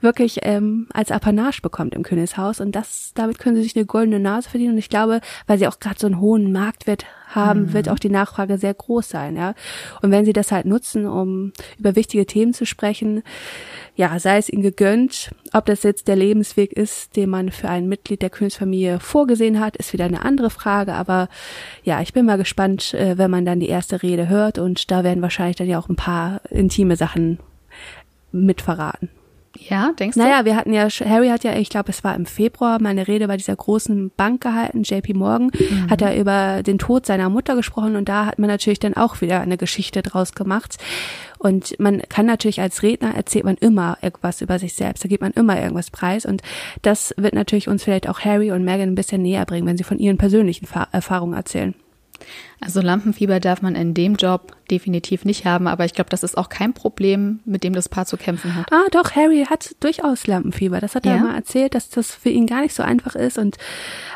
[0.00, 2.60] wirklich ähm, als Apanage bekommt im Königshaus.
[2.60, 4.74] Und das, damit können sie sich eine goldene Nase verdienen.
[4.74, 7.72] Und ich glaube, weil sie auch gerade so einen hohen Marktwert haben, mhm.
[7.72, 9.54] wird auch die Nachfrage sehr groß sein, ja.
[10.02, 13.24] Und wenn sie das halt nutzen, um über wichtige Themen zu sprechen,
[13.96, 15.30] ja, sei es ihnen gegönnt.
[15.52, 19.76] Ob das jetzt der Lebensweg ist, den man für ein Mitglied der Königsfamilie vorgesehen hat,
[19.76, 20.94] ist wieder eine andere Frage.
[20.94, 21.28] Aber
[21.82, 24.58] ja, ich bin mal gespannt, äh, wenn man dann die erste Rede hört.
[24.58, 27.40] Und da werden wahrscheinlich dann ja auch ein paar intime Sachen
[28.30, 29.10] mitverraten.
[29.68, 30.22] Ja, denkst du?
[30.22, 33.28] Naja, wir hatten ja, Harry hat ja, ich glaube, es war im Februar, meine Rede
[33.28, 35.90] bei dieser großen Bank gehalten, JP Morgan, mhm.
[35.90, 39.20] hat er über den Tod seiner Mutter gesprochen und da hat man natürlich dann auch
[39.20, 40.76] wieder eine Geschichte draus gemacht.
[41.38, 45.22] Und man kann natürlich als Redner erzählt man immer irgendwas über sich selbst, da gibt
[45.22, 46.42] man immer irgendwas preis und
[46.82, 49.84] das wird natürlich uns vielleicht auch Harry und Meghan ein bisschen näher bringen, wenn sie
[49.84, 51.74] von ihren persönlichen Erfahrungen erzählen.
[52.60, 56.36] Also Lampenfieber darf man in dem Job definitiv nicht haben, aber ich glaube, das ist
[56.36, 58.66] auch kein Problem, mit dem das Paar zu kämpfen hat.
[58.72, 60.80] Ah, doch, Harry hat durchaus Lampenfieber.
[60.80, 61.22] Das hat er ja?
[61.22, 63.56] mal erzählt, dass das für ihn gar nicht so einfach ist und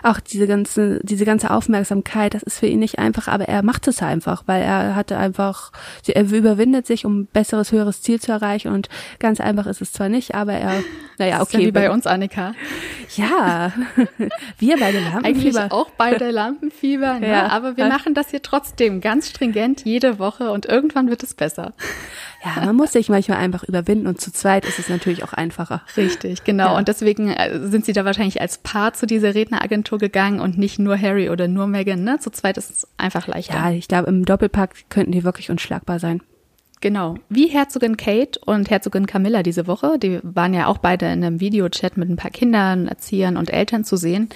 [0.02, 3.86] auch diese ganze, diese ganze Aufmerksamkeit, das ist für ihn nicht einfach, aber er macht
[3.88, 5.70] es einfach, weil er hatte einfach,
[6.06, 8.88] er überwindet sich, um ein besseres, höheres Ziel zu erreichen und
[9.20, 10.82] ganz einfach ist es zwar nicht, aber er,
[11.18, 11.38] naja, okay.
[11.38, 12.54] Das ist ja wie bei uns, Annika.
[13.16, 13.72] Ja,
[14.58, 15.60] wir beide Lampenfieber.
[15.60, 17.28] Eigentlich auch beide Lampenfieber, ne?
[17.28, 17.46] ja.
[17.48, 21.74] aber wir machen das hier trotzdem ganz stringent jede Woche und irgendwann wird es besser.
[22.42, 25.82] Ja, man muss sich manchmal einfach überwinden und zu zweit ist es natürlich auch einfacher.
[25.94, 26.72] Richtig, genau.
[26.72, 26.78] Ja.
[26.78, 30.78] Und deswegen äh, sind sie da wahrscheinlich als Paar zu dieser Redneragentur gegangen und nicht
[30.78, 32.02] nur Harry oder nur Meghan.
[32.02, 32.18] Ne?
[32.18, 33.54] Zu zweit ist es einfach leichter.
[33.54, 36.22] Ja, ich glaube, im Doppelpack könnten die wirklich unschlagbar sein.
[36.80, 37.16] Genau.
[37.28, 39.98] Wie Herzogin Kate und Herzogin Camilla diese Woche.
[39.98, 43.84] Die waren ja auch beide in einem Videochat mit ein paar Kindern, Erziehern und Eltern
[43.84, 44.30] zu sehen.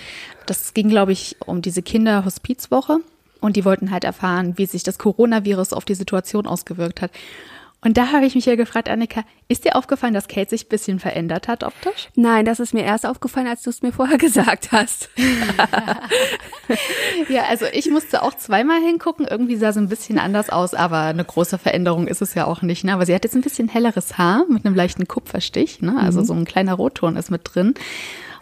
[0.44, 2.98] Das ging, glaube ich, um diese Kinderhospizwoche.
[3.40, 7.10] Und die wollten halt erfahren, wie sich das Coronavirus auf die Situation ausgewirkt hat.
[7.86, 10.70] Und da habe ich mich ja gefragt, Annika, ist dir aufgefallen, dass Kate sich ein
[10.70, 12.08] bisschen verändert hat optisch?
[12.16, 15.08] Nein, das ist mir erst aufgefallen, als du es mir vorher gesagt hast.
[17.28, 19.28] ja, also ich musste auch zweimal hingucken.
[19.30, 22.62] Irgendwie sah sie ein bisschen anders aus, aber eine große Veränderung ist es ja auch
[22.62, 22.82] nicht.
[22.82, 22.92] Ne?
[22.92, 25.80] Aber sie hat jetzt ein bisschen helleres Haar mit einem leichten Kupferstich.
[25.80, 25.96] Ne?
[25.96, 26.24] Also mhm.
[26.24, 27.74] so ein kleiner Rotton ist mit drin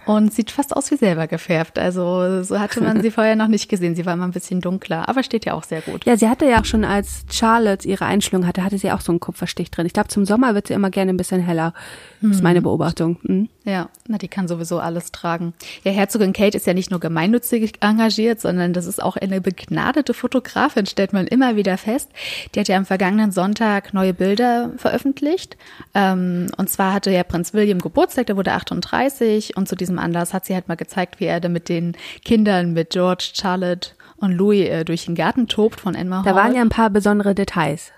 [0.07, 1.79] und sieht fast aus wie selber gefärbt.
[1.79, 3.95] Also so hatte man sie vorher noch nicht gesehen.
[3.95, 6.05] Sie war immer ein bisschen dunkler, aber steht ja auch sehr gut.
[6.05, 9.13] Ja, sie hatte ja auch schon, als Charlotte ihre Einstellung hatte, hatte sie auch so
[9.13, 9.87] einen Kupferstich drin.
[9.87, 11.75] Ich glaube, zum Sommer wird sie immer gerne ein bisschen heller.
[12.21, 12.65] Das ist meine mhm.
[12.65, 13.19] Beobachtung.
[13.23, 13.49] Mhm.
[13.65, 15.55] Ja, na, die kann sowieso alles tragen.
[15.85, 20.13] Ja, Herzogin Kate ist ja nicht nur gemeinnützig engagiert, sondern das ist auch eine begnadete
[20.13, 22.11] Fotografin, stellt man immer wieder fest.
[22.55, 25.57] Die hat ja am vergangenen Sonntag neue Bilder veröffentlicht.
[25.95, 30.35] Ähm, und zwar hatte ja Prinz William Geburtstag, der wurde 38 und zu diesem Anlass
[30.35, 34.33] hat sie halt mal gezeigt, wie er da mit den Kindern, mit George, Charlotte und
[34.33, 36.25] Louis äh, durch den Garten tobt von Enma Hall.
[36.25, 37.93] Da waren ja ein paar besondere Details.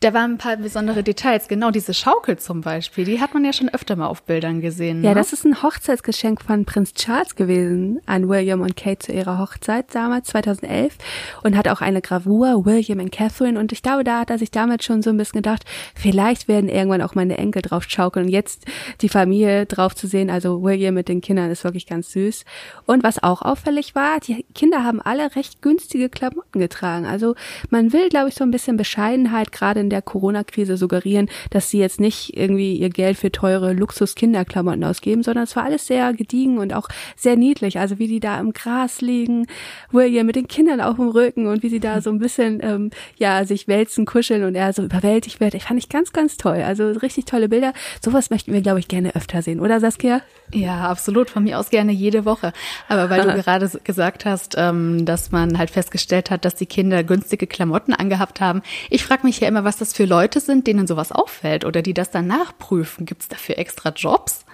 [0.00, 1.48] Da waren ein paar besondere Details.
[1.48, 5.00] Genau diese Schaukel zum Beispiel, die hat man ja schon öfter mal auf Bildern gesehen.
[5.00, 5.08] Ne?
[5.08, 9.38] Ja, das ist ein Hochzeitsgeschenk von Prinz Charles gewesen an William und Kate zu ihrer
[9.38, 10.96] Hochzeit damals, 2011.
[11.42, 13.58] Und hat auch eine Gravur, William und Catherine.
[13.58, 15.64] Und ich glaube, da hat er sich damals schon so ein bisschen gedacht,
[15.94, 18.26] vielleicht werden irgendwann auch meine Enkel drauf schaukeln.
[18.26, 18.66] Und jetzt
[19.00, 22.44] die Familie drauf zu sehen, also William mit den Kindern, ist wirklich ganz süß.
[22.86, 27.06] Und was auch auffällig war, die Kinder haben alle recht günstige Klamotten getragen.
[27.06, 27.34] Also
[27.70, 31.70] man will, glaube ich, so ein bisschen Bescheidenheit gerade gerade in der Corona-Krise suggerieren, dass
[31.70, 36.12] sie jetzt nicht irgendwie ihr Geld für teure Luxus-Kinderklamotten ausgeben, sondern es war alles sehr
[36.12, 37.78] gediegen und auch sehr niedlich.
[37.78, 39.46] Also wie die da im Gras liegen,
[39.90, 42.90] William mit den Kindern auf dem Rücken und wie sie da so ein bisschen, ähm,
[43.16, 45.54] ja, sich wälzen, kuscheln und er so überwältigt wird.
[45.54, 46.62] Ich fand ich ganz, ganz toll.
[46.66, 47.72] Also richtig tolle Bilder.
[48.04, 50.20] Sowas möchten wir, glaube ich, gerne öfter sehen, oder Saskia?
[50.52, 51.30] Ja, absolut.
[51.30, 52.52] Von mir aus gerne jede Woche.
[52.88, 57.02] Aber weil du gerade gesagt hast, ähm, dass man halt festgestellt hat, dass die Kinder
[57.04, 58.60] günstige Klamotten angehabt haben.
[58.90, 61.94] Ich frage mich ja immer, was das für Leute sind, denen sowas auffällt oder die
[61.94, 63.06] das dann nachprüfen.
[63.06, 64.44] Gibt es dafür extra Jobs?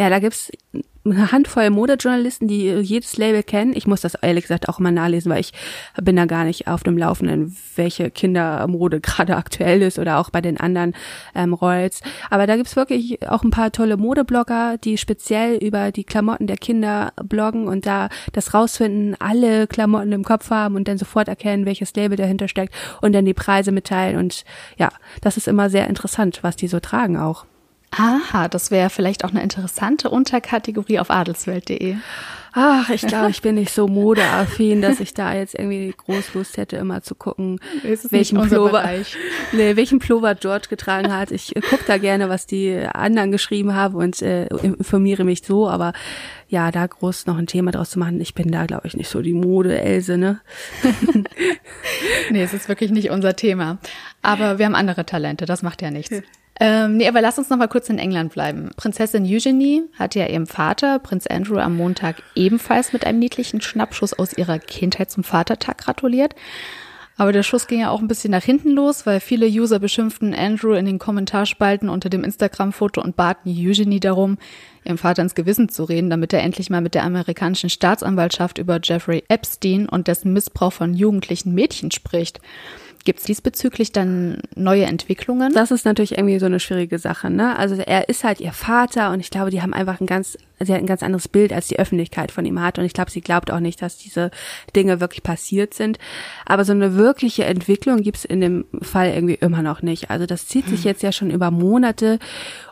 [0.00, 0.50] Ja, da gibt's
[1.04, 3.74] eine Handvoll Modejournalisten, die jedes Label kennen.
[3.76, 5.52] Ich muss das ehrlich gesagt auch mal nachlesen, weil ich
[6.00, 10.40] bin da gar nicht auf dem Laufenden, welche Kindermode gerade aktuell ist oder auch bei
[10.40, 10.94] den anderen
[11.34, 12.00] ähm, Royals.
[12.30, 16.56] Aber da gibt's wirklich auch ein paar tolle Modeblogger, die speziell über die Klamotten der
[16.56, 21.66] Kinder bloggen und da das rausfinden, alle Klamotten im Kopf haben und dann sofort erkennen,
[21.66, 24.16] welches Label dahinter steckt und dann die Preise mitteilen.
[24.16, 24.46] Und
[24.78, 24.88] ja,
[25.20, 27.44] das ist immer sehr interessant, was die so tragen auch.
[27.92, 31.96] Aha, das wäre vielleicht auch eine interessante Unterkategorie auf adelswelt.de.
[32.52, 36.56] Ach, ich glaube, ich bin nicht so modeaffin, dass ich da jetzt irgendwie groß Lust
[36.56, 37.60] hätte, immer zu gucken,
[38.10, 38.84] welchen Plover,
[39.52, 41.32] nee, welchen Plover George getragen hat.
[41.32, 45.68] Ich äh, gucke da gerne, was die anderen geschrieben haben und äh, informiere mich so,
[45.68, 45.92] aber
[46.48, 49.08] ja, da groß noch ein Thema draus zu machen, ich bin da, glaube ich, nicht
[49.08, 50.40] so die Mode-Else, ne?
[52.30, 53.78] nee, es ist wirklich nicht unser Thema.
[54.22, 56.22] Aber wir haben andere Talente, das macht ja nichts.
[56.62, 58.68] Ähm, nee, aber lass uns noch mal kurz in England bleiben.
[58.76, 64.12] Prinzessin Eugenie hat ja ihrem Vater, Prinz Andrew, am Montag ebenfalls mit einem niedlichen Schnappschuss
[64.12, 66.34] aus ihrer Kindheit zum Vatertag gratuliert.
[67.16, 70.34] Aber der Schuss ging ja auch ein bisschen nach hinten los, weil viele User beschimpften
[70.34, 74.36] Andrew in den Kommentarspalten unter dem Instagram-Foto und baten Eugenie darum,
[74.84, 78.80] ihrem Vater ins Gewissen zu reden, damit er endlich mal mit der amerikanischen Staatsanwaltschaft über
[78.82, 82.40] Jeffrey Epstein und dessen Missbrauch von jugendlichen Mädchen spricht.
[83.04, 85.54] Gibt es diesbezüglich dann neue Entwicklungen?
[85.54, 87.58] Das ist natürlich irgendwie so eine schwierige Sache, ne?
[87.58, 90.72] Also er ist halt ihr Vater und ich glaube, die haben einfach ein ganz, sie
[90.72, 92.78] hat ein ganz anderes Bild, als die Öffentlichkeit von ihm hat.
[92.78, 94.30] Und ich glaube, sie glaubt auch nicht, dass diese
[94.76, 95.98] Dinge wirklich passiert sind.
[96.44, 100.10] Aber so eine wirkliche Entwicklung gibt es in dem Fall irgendwie immer noch nicht.
[100.10, 100.88] Also das zieht sich hm.
[100.88, 102.18] jetzt ja schon über Monate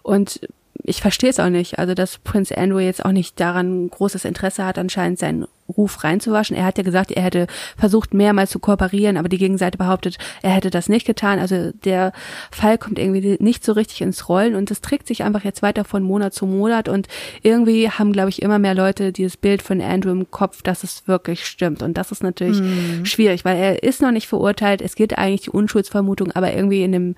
[0.02, 0.40] und
[0.84, 1.78] ich verstehe es auch nicht.
[1.78, 6.56] Also, dass Prince Andrew jetzt auch nicht daran großes Interesse hat, anscheinend seinen Ruf reinzuwaschen.
[6.56, 10.50] Er hat ja gesagt, er hätte versucht, mehrmals zu kooperieren, aber die Gegenseite behauptet, er
[10.50, 11.38] hätte das nicht getan.
[11.38, 12.12] Also der
[12.50, 15.84] Fall kommt irgendwie nicht so richtig ins Rollen und es trägt sich einfach jetzt weiter
[15.84, 17.06] von Monat zu Monat und
[17.42, 21.06] irgendwie haben, glaube ich, immer mehr Leute dieses Bild von Andrew im Kopf, dass es
[21.06, 21.82] wirklich stimmt.
[21.82, 23.04] Und das ist natürlich mhm.
[23.04, 24.80] schwierig, weil er ist noch nicht verurteilt.
[24.80, 27.14] Es geht eigentlich die Unschuldsvermutung, aber irgendwie in dem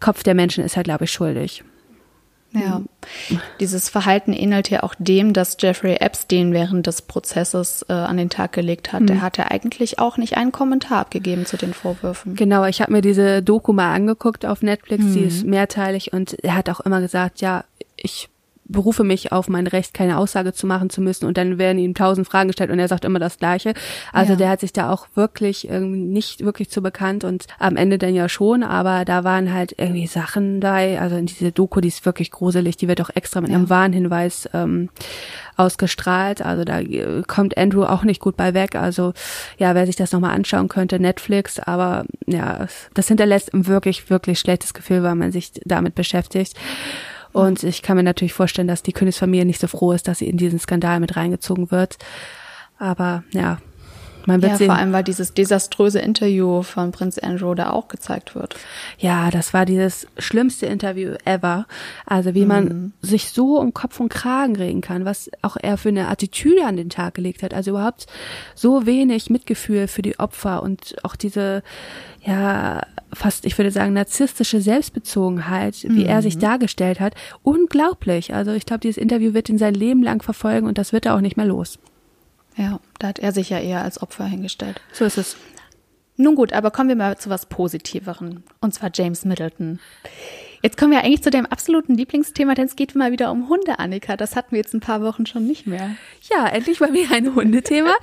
[0.00, 1.62] Kopf der Menschen ist er, glaube ich, schuldig.
[2.52, 2.80] Ja,
[3.60, 8.30] dieses Verhalten ähnelt ja auch dem, das Jeffrey Epstein während des Prozesses äh, an den
[8.30, 9.02] Tag gelegt hat.
[9.02, 9.08] Mhm.
[9.08, 12.34] Er hat ja eigentlich auch nicht einen Kommentar abgegeben zu den Vorwürfen.
[12.34, 15.12] Genau, ich habe mir diese Doku mal angeguckt auf Netflix, mhm.
[15.12, 17.64] die ist mehrteilig und er hat auch immer gesagt, ja,
[17.96, 18.28] ich
[18.68, 21.94] berufe mich auf mein Recht, keine Aussage zu machen zu müssen und dann werden ihm
[21.94, 23.74] tausend Fragen gestellt und er sagt immer das Gleiche.
[24.12, 24.38] Also ja.
[24.38, 28.14] der hat sich da auch wirklich irgendwie nicht wirklich zu bekannt und am Ende dann
[28.14, 32.04] ja schon, aber da waren halt irgendwie Sachen dabei, also in diese Doku, die ist
[32.04, 33.56] wirklich gruselig, die wird auch extra mit ja.
[33.56, 34.90] einem Warnhinweis ähm,
[35.56, 36.42] ausgestrahlt.
[36.42, 38.74] Also da äh, kommt Andrew auch nicht gut bei weg.
[38.74, 39.12] Also
[39.58, 44.38] ja, wer sich das nochmal anschauen könnte, Netflix, aber ja, das hinterlässt ein wirklich, wirklich
[44.38, 46.54] schlechtes Gefühl, weil man sich damit beschäftigt.
[47.36, 50.28] Und ich kann mir natürlich vorstellen, dass die Königsfamilie nicht so froh ist, dass sie
[50.28, 51.98] in diesen Skandal mit reingezogen wird.
[52.78, 53.58] Aber ja,
[54.26, 54.66] man wird ja, sehen.
[54.66, 58.56] vor allem, weil dieses desaströse Interview von Prinz Andrew da auch gezeigt wird.
[58.98, 61.66] Ja, das war dieses schlimmste Interview ever.
[62.04, 62.92] Also wie man mhm.
[63.02, 66.76] sich so um Kopf und Kragen regen kann, was auch er für eine Attitüde an
[66.76, 67.54] den Tag gelegt hat.
[67.54, 68.06] Also überhaupt
[68.54, 71.62] so wenig Mitgefühl für die Opfer und auch diese,
[72.22, 76.06] ja, fast, ich würde sagen, narzisstische Selbstbezogenheit, wie mhm.
[76.06, 76.40] er sich mhm.
[76.40, 78.34] dargestellt hat, unglaublich.
[78.34, 81.14] Also ich glaube, dieses Interview wird ihn sein Leben lang verfolgen und das wird er
[81.14, 81.78] auch nicht mehr los.
[82.56, 84.80] Ja, da hat er sich ja eher als Opfer hingestellt.
[84.92, 85.36] So ist es.
[86.16, 88.42] Nun gut, aber kommen wir mal zu was Positiveren.
[88.60, 89.78] Und zwar James Middleton.
[90.62, 93.78] Jetzt kommen wir eigentlich zu deinem absoluten Lieblingsthema, denn es geht mal wieder um Hunde,
[93.78, 94.16] Annika.
[94.16, 95.96] Das hatten wir jetzt ein paar Wochen schon nicht mehr.
[96.30, 97.94] Ja, endlich mal wieder ein Hundethema.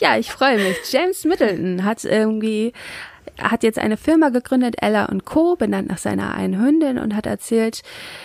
[0.00, 0.76] ja, ich freue mich.
[0.90, 2.72] James Middleton hat irgendwie
[3.38, 7.26] hat jetzt eine Firma gegründet, Ella und Co., benannt nach seiner einen Hündin und hat
[7.26, 7.82] erzählt,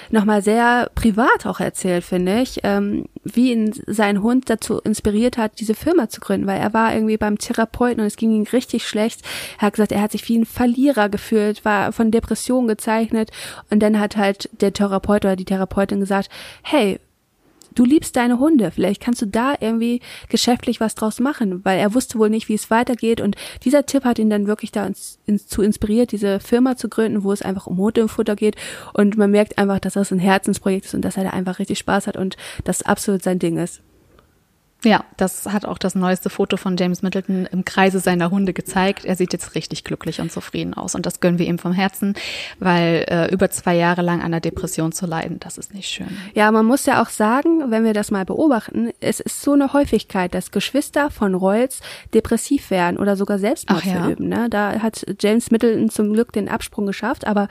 [0.10, 5.60] nochmal sehr privat auch erzählt, finde ich, ähm, wie ihn sein Hund dazu inspiriert hat,
[5.60, 8.88] diese Firma zu gründen, weil er war irgendwie beim Therapeuten und es ging ihm richtig
[8.88, 9.22] schlecht.
[9.58, 13.32] Er hat gesagt, er hat sich wie ein Verlierer gefühlt, war von Depressionen gezeichnet
[13.70, 16.30] und dann hat halt der Therapeut oder die Therapeutin gesagt,
[16.64, 17.00] hey,
[17.76, 21.94] du liebst deine Hunde, vielleicht kannst du da irgendwie geschäftlich was draus machen, weil er
[21.94, 23.22] wusste wohl nicht, wie es weitergeht.
[23.22, 26.90] Und dieser Tipp hat ihn dann wirklich da ins, ins, zu inspiriert, diese Firma zu
[26.90, 28.56] gründen, wo es einfach um Hunde im Futter geht.
[28.94, 31.78] Und man merkt einfach, dass das ein Herzensprojekt ist und dass er da einfach richtig
[31.80, 33.82] Spaß hat und das absolut sein Ding ist.
[34.86, 39.04] Ja, das hat auch das neueste Foto von James Middleton im Kreise seiner Hunde gezeigt.
[39.04, 42.14] Er sieht jetzt richtig glücklich und zufrieden aus und das gönnen wir ihm vom Herzen,
[42.60, 46.08] weil äh, über zwei Jahre lang an der Depression zu leiden, das ist nicht schön.
[46.36, 49.74] Ja, man muss ja auch sagen, wenn wir das mal beobachten, es ist so eine
[49.74, 51.82] Häufigkeit, dass Geschwister von Royals
[52.14, 54.04] depressiv werden oder sogar Selbstmord Ach, ja.
[54.04, 54.30] verüben.
[54.30, 54.48] Ne?
[54.50, 57.48] Da hat James Middleton zum Glück den Absprung geschafft, aber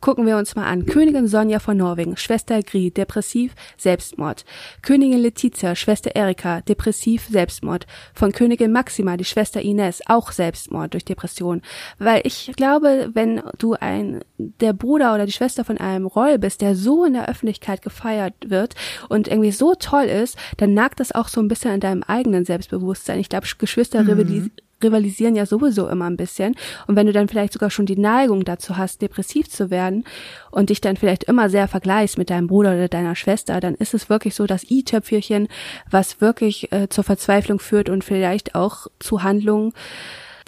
[0.00, 0.86] gucken wir uns mal an.
[0.86, 4.44] Königin Sonja von Norwegen, Schwester Grie, depressiv, Selbstmord.
[4.82, 7.86] Königin Letizia, Schwester Erika, depressiv, depressiv Selbstmord.
[8.14, 11.62] Von Königin Maxima, die Schwester Ines, auch Selbstmord durch Depression.
[11.98, 16.60] Weil ich glaube, wenn du ein, der Bruder oder die Schwester von einem Roll bist,
[16.60, 18.74] der so in der Öffentlichkeit gefeiert wird
[19.08, 22.44] und irgendwie so toll ist, dann nagt das auch so ein bisschen an deinem eigenen
[22.44, 23.18] Selbstbewusstsein.
[23.18, 24.50] Ich glaube, Geschwister mhm
[24.82, 26.54] rivalisieren ja sowieso immer ein bisschen.
[26.86, 30.04] Und wenn du dann vielleicht sogar schon die Neigung dazu hast, depressiv zu werden
[30.50, 33.94] und dich dann vielleicht immer sehr vergleichst mit deinem Bruder oder deiner Schwester, dann ist
[33.94, 35.48] es wirklich so das i-Töpfchen,
[35.90, 39.72] was wirklich äh, zur Verzweiflung führt und vielleicht auch zu Handlungen,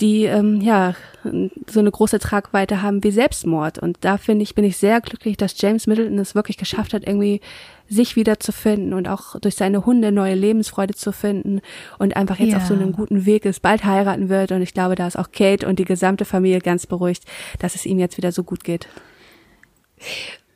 [0.01, 3.79] die ähm, ja so eine große Tragweite haben wie Selbstmord.
[3.79, 7.07] Und da finde ich, bin ich sehr glücklich, dass James Middleton es wirklich geschafft hat,
[7.07, 7.41] irgendwie
[7.89, 11.61] sich wiederzufinden und auch durch seine Hunde neue Lebensfreude zu finden
[11.99, 12.59] und einfach jetzt ja.
[12.59, 14.53] auf so einem guten Weg ist, bald heiraten wird.
[14.53, 17.25] Und ich glaube, da ist auch Kate und die gesamte Familie ganz beruhigt,
[17.59, 18.89] dass es ihm jetzt wieder so gut geht.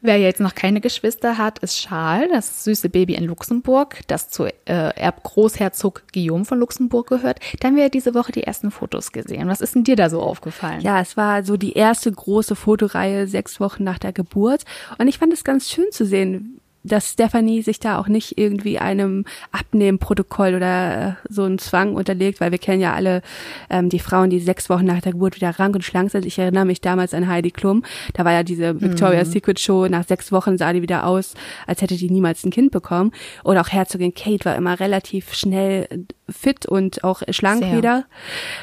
[0.04, 4.46] Wer jetzt noch keine Geschwister hat, ist Charles, das süße Baby in Luxemburg, das zu
[4.46, 7.38] äh, Erbgroßherzog Guillaume von Luxemburg gehört.
[7.60, 9.46] Da haben wir diese Woche die ersten Fotos gesehen.
[9.46, 10.80] Was ist denn dir da so aufgefallen?
[10.80, 14.64] Ja, es war so die erste große Fotoreihe sechs Wochen nach der Geburt.
[14.98, 18.78] Und ich fand es ganz schön zu sehen, dass Stephanie sich da auch nicht irgendwie
[18.78, 23.22] einem Abnehmprotokoll oder äh, so einen Zwang unterlegt, weil wir kennen ja alle
[23.70, 26.26] ähm, die Frauen, die sechs Wochen nach der Geburt wieder rank und schlank sind.
[26.26, 27.84] Ich erinnere mich damals an Heidi Klum.
[28.14, 29.32] Da war ja diese Victoria's mhm.
[29.32, 29.86] Secret Show.
[29.86, 31.34] Nach sechs Wochen sah die wieder aus,
[31.66, 33.12] als hätte die niemals ein Kind bekommen.
[33.44, 35.88] Oder auch Herzogin Kate war immer relativ schnell
[36.32, 37.76] fit und auch schlank Sehr.
[37.76, 38.04] wieder.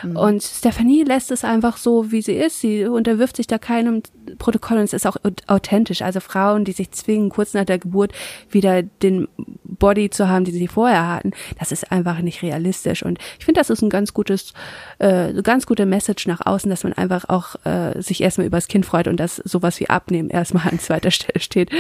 [0.04, 0.16] Mhm.
[0.18, 2.60] Und Stephanie lässt es einfach so, wie sie ist.
[2.60, 4.02] Sie unterwirft sich da keinem
[4.38, 6.02] Protokoll und es ist auch authentisch.
[6.02, 8.09] Also Frauen, die sich zwingen, kurz nach der Geburt
[8.50, 9.28] wieder den
[9.64, 13.04] Body zu haben, die sie vorher hatten, das ist einfach nicht realistisch.
[13.04, 14.54] Und ich finde, das ist ein ganz gutes,
[15.00, 18.86] äh, ganz gute Message nach außen, dass man einfach auch äh, sich erstmal übers Kind
[18.86, 21.72] freut und dass sowas wie Abnehmen erstmal an zweiter Stelle steht.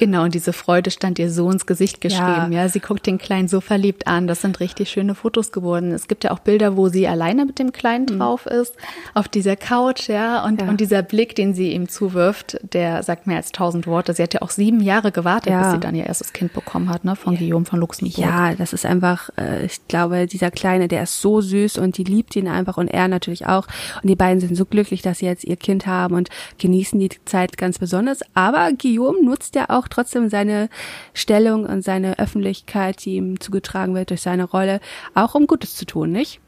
[0.00, 2.52] Genau, und diese Freude stand ihr so ins Gesicht geschrieben.
[2.52, 2.62] Ja.
[2.62, 4.26] ja, sie guckt den Kleinen so verliebt an.
[4.26, 5.92] Das sind richtig schöne Fotos geworden.
[5.92, 8.18] Es gibt ja auch Bilder, wo sie alleine mit dem Kleinen mhm.
[8.18, 8.76] drauf ist,
[9.12, 10.70] auf dieser Couch, ja, und, ja.
[10.70, 14.14] und dieser Blick, den sie ihm zuwirft, der sagt mehr als tausend Worte.
[14.14, 15.64] Sie hat ja auch sieben Jahre gewartet, ja.
[15.64, 18.16] bis sie dann ihr erstes Kind bekommen hat, ne, von Guillaume von Luxemburg.
[18.16, 22.04] Ja, das ist einfach, äh, ich glaube, dieser Kleine, der ist so süß und die
[22.04, 23.66] liebt ihn einfach und er natürlich auch.
[24.02, 27.10] Und die beiden sind so glücklich, dass sie jetzt ihr Kind haben und genießen die
[27.26, 28.20] Zeit ganz besonders.
[28.32, 30.68] Aber Guillaume nutzt ja auch trotzdem seine
[31.14, 34.80] Stellung und seine Öffentlichkeit, die ihm zugetragen wird durch seine Rolle,
[35.14, 36.40] auch um Gutes zu tun, nicht?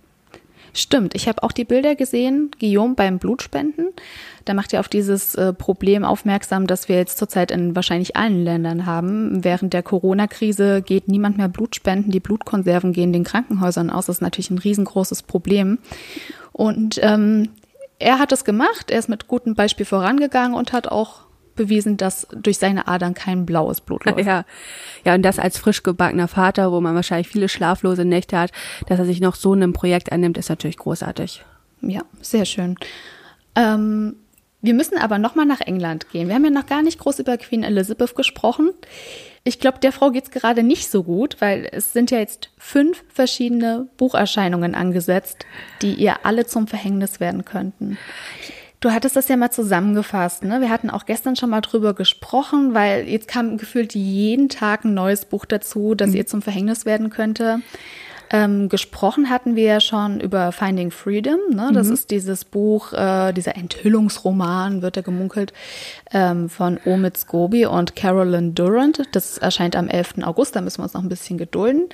[0.75, 3.89] Stimmt, ich habe auch die Bilder gesehen, Guillaume beim Blutspenden.
[4.47, 8.43] Da macht er auf dieses äh, Problem aufmerksam, das wir jetzt zurzeit in wahrscheinlich allen
[8.43, 9.45] Ländern haben.
[9.45, 14.07] Während der Corona-Krise geht niemand mehr Blutspenden, die Blutkonserven gehen den Krankenhäusern aus.
[14.07, 15.79] Das ist natürlich ein riesengroßes Problem.
[16.53, 17.51] Und ähm,
[17.99, 21.21] er hat es gemacht, er ist mit gutem Beispiel vorangegangen und hat auch
[21.55, 24.27] bewiesen, dass durch seine Adern kein blaues Blut läuft.
[24.27, 24.45] Ja,
[25.05, 28.53] ja, und das als frisch gebackener Vater, wo man wahrscheinlich viele schlaflose Nächte hat,
[28.87, 31.45] dass er sich noch so einem Projekt annimmt, ist natürlich großartig.
[31.81, 32.77] Ja, sehr schön.
[33.57, 34.17] Ähm,
[34.61, 36.29] wir müssen aber nochmal nach England gehen.
[36.29, 38.71] Wir haben ja noch gar nicht groß über Queen Elizabeth gesprochen.
[39.43, 43.03] Ich glaube, der Frau geht's gerade nicht so gut, weil es sind ja jetzt fünf
[43.09, 45.47] verschiedene Bucherscheinungen angesetzt,
[45.83, 47.99] die ihr alle zum Verhängnis werden könnten.
[48.83, 50.61] Du hattest das ja mal zusammengefasst, ne?
[50.61, 54.93] Wir hatten auch gestern schon mal drüber gesprochen, weil jetzt kam gefühlt jeden Tag ein
[54.93, 56.17] neues Buch dazu, das mhm.
[56.17, 57.61] ihr zum Verhängnis werden könnte.
[58.35, 61.39] Ähm, gesprochen hatten wir ja schon über Finding Freedom.
[61.51, 61.71] Ne?
[61.75, 61.93] Das mhm.
[61.93, 65.53] ist dieses Buch, äh, dieser Enthüllungsroman, wird er gemunkelt,
[66.13, 69.03] ähm, von Omid Scobie und Carolyn Durant.
[69.13, 70.23] Das erscheint am 11.
[70.23, 71.91] August, da müssen wir uns noch ein bisschen gedulden.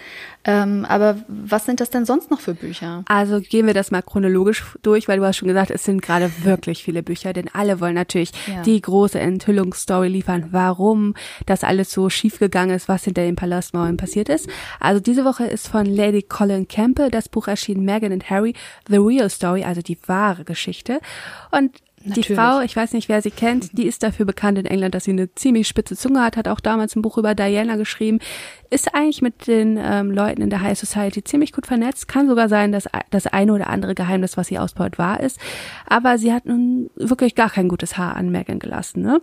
[0.48, 3.04] Ähm, aber was sind das denn sonst noch für Bücher?
[3.06, 6.32] Also gehen wir das mal chronologisch durch, weil du hast schon gesagt, es sind gerade
[6.42, 8.62] wirklich viele Bücher, denn alle wollen natürlich ja.
[8.62, 11.12] die große Enthüllungsstory liefern, warum
[11.44, 14.48] das alles so schiefgegangen ist, was hinter den Palastmauern passiert ist.
[14.80, 18.54] Also diese Woche ist von Lady Colin Campbell das Buch erschienen, Meghan and Harry,
[18.88, 21.00] The Real Story, also die wahre Geschichte.
[21.50, 21.72] Und
[22.08, 22.28] Natürlich.
[22.28, 25.04] Die Frau, ich weiß nicht, wer sie kennt, die ist dafür bekannt in England, dass
[25.04, 28.18] sie eine ziemlich spitze Zunge hat, hat auch damals ein Buch über Diana geschrieben,
[28.70, 32.08] ist eigentlich mit den ähm, Leuten in der High Society ziemlich gut vernetzt.
[32.08, 35.38] Kann sogar sein, dass das eine oder andere Geheimnis, was sie ausbaut, wahr ist.
[35.86, 39.20] Aber sie hat nun wirklich gar kein gutes Haar an Megan gelassen, ne?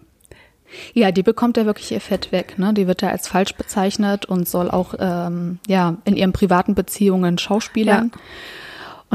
[0.94, 2.58] Ja, die bekommt ja wirklich ihr Fett weg.
[2.58, 2.74] Ne?
[2.74, 7.38] Die wird ja als falsch bezeichnet und soll auch ähm, ja in ihren privaten Beziehungen
[7.38, 8.12] schauspielern.
[8.14, 8.22] Ja.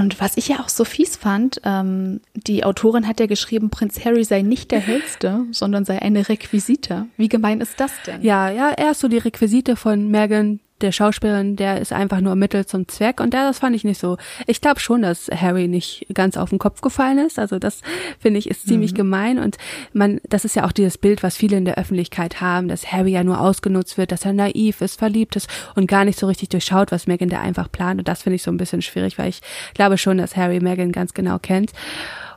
[0.01, 4.03] Und was ich ja auch so fies fand, ähm, die Autorin hat ja geschrieben, Prinz
[4.03, 7.07] Harry sei nicht der Hellste, sondern sei eine Requisite.
[7.19, 8.23] Wie gemein ist das denn?
[8.23, 12.35] Ja, ja, er ist so die Requisite von Megan der Schauspielerin, der ist einfach nur
[12.35, 14.17] Mittel zum Zweck und der, das fand ich nicht so.
[14.47, 17.39] Ich glaube schon, dass Harry nicht ganz auf den Kopf gefallen ist.
[17.39, 17.81] Also das
[18.19, 18.97] finde ich ist ziemlich mhm.
[18.97, 19.57] gemein und
[19.93, 23.13] man, das ist ja auch dieses Bild, was viele in der Öffentlichkeit haben, dass Harry
[23.13, 26.49] ja nur ausgenutzt wird, dass er naiv ist, verliebt ist und gar nicht so richtig
[26.49, 28.01] durchschaut, was Megan da einfach plant.
[28.01, 29.41] Und das finde ich so ein bisschen schwierig, weil ich
[29.75, 31.73] glaube schon, dass Harry Megan ganz genau kennt.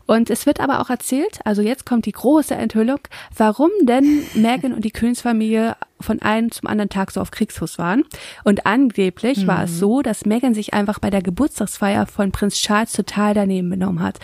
[0.05, 2.99] Und es wird aber auch erzählt, also jetzt kommt die große Enthüllung,
[3.37, 8.03] warum denn Megan und die Königsfamilie von einem zum anderen Tag so auf Kriegsfuß waren.
[8.43, 9.47] Und angeblich mhm.
[9.47, 9.77] war es mhm.
[9.77, 14.19] so, dass Megan sich einfach bei der Geburtstagsfeier von Prinz Charles total daneben benommen hat.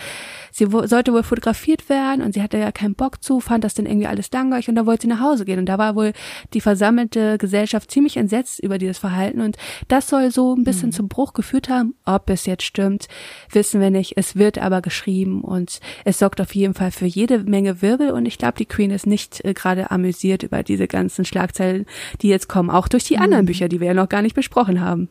[0.52, 3.86] Sie sollte wohl fotografiert werden und sie hatte ja keinen Bock zu, fand das dann
[3.86, 5.58] irgendwie alles langweilig und da wollte sie nach Hause gehen.
[5.58, 6.12] Und da war wohl
[6.52, 9.56] die versammelte Gesellschaft ziemlich entsetzt über dieses Verhalten und
[9.88, 10.94] das soll so ein bisschen mhm.
[10.94, 11.94] zum Bruch geführt haben.
[12.04, 13.08] Ob es jetzt stimmt,
[13.52, 14.16] wissen wir nicht.
[14.16, 18.26] Es wird aber geschrieben und es sorgt auf jeden Fall für jede Menge Wirbel und
[18.26, 21.86] ich glaube, die Queen ist nicht äh, gerade amüsiert über diese ganzen Schlagzeilen Schlagzeilen,
[22.20, 23.22] die jetzt kommen, auch durch die mhm.
[23.22, 25.08] anderen Bücher, die wir ja noch gar nicht besprochen haben.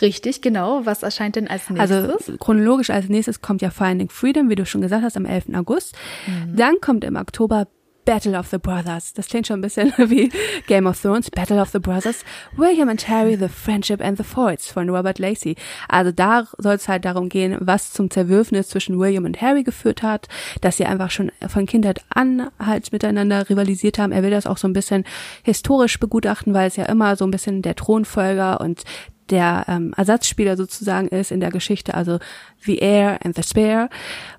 [0.00, 0.84] Richtig, genau.
[0.84, 2.28] Was erscheint denn als also nächstes?
[2.28, 5.54] Also chronologisch als nächstes kommt ja Finding Freedom, wie du schon gesagt hast, am 11.
[5.54, 5.94] August.
[6.26, 6.56] Mhm.
[6.56, 7.68] Dann kommt im Oktober
[8.10, 9.12] Battle of the Brothers.
[9.12, 10.32] Das klingt schon ein bisschen wie
[10.66, 11.30] Game of Thrones.
[11.30, 12.24] Battle of the Brothers.
[12.56, 15.54] William and Harry, The Friendship and the Foils von Robert Lacey.
[15.88, 20.02] Also da soll es halt darum gehen, was zum Zerwürfnis zwischen William und Harry geführt
[20.02, 20.26] hat,
[20.60, 24.10] dass sie einfach schon von Kindheit an halt miteinander rivalisiert haben.
[24.10, 25.04] Er will das auch so ein bisschen
[25.44, 28.82] historisch begutachten, weil es ja immer so ein bisschen der Thronfolger und
[29.30, 32.18] der ähm, Ersatzspieler sozusagen ist in der Geschichte, also
[32.64, 33.88] The Heir and the Spare.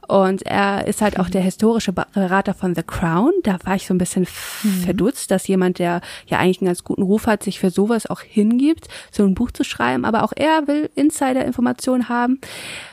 [0.07, 3.31] Und er ist halt auch der historische Berater von The Crown.
[3.43, 4.27] Da war ich so ein bisschen
[4.63, 4.69] mhm.
[4.83, 8.19] verdutzt, dass jemand, der ja eigentlich einen ganz guten Ruf hat, sich für sowas auch
[8.19, 10.03] hingibt, so ein Buch zu schreiben.
[10.03, 12.41] Aber auch er will Insider-Informationen haben.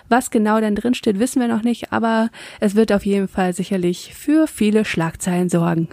[0.08, 2.30] Was genau dann drin steht, wissen wir noch nicht, aber
[2.60, 5.88] es wird auf jeden Fall sicherlich für viele Schlagzeilen sorgen.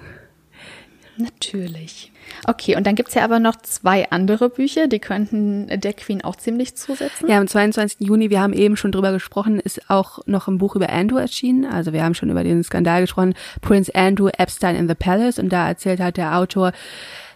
[1.17, 2.11] Natürlich.
[2.47, 6.35] Okay, und dann gibt's ja aber noch zwei andere Bücher, die könnten der Queen auch
[6.35, 7.29] ziemlich zusetzen.
[7.29, 8.07] Ja, am 22.
[8.07, 11.65] Juni, wir haben eben schon drüber gesprochen, ist auch noch ein Buch über Andrew erschienen.
[11.65, 15.39] Also wir haben schon über den Skandal gesprochen, Prince Andrew Epstein in the Palace.
[15.39, 16.71] Und da erzählt halt der Autor,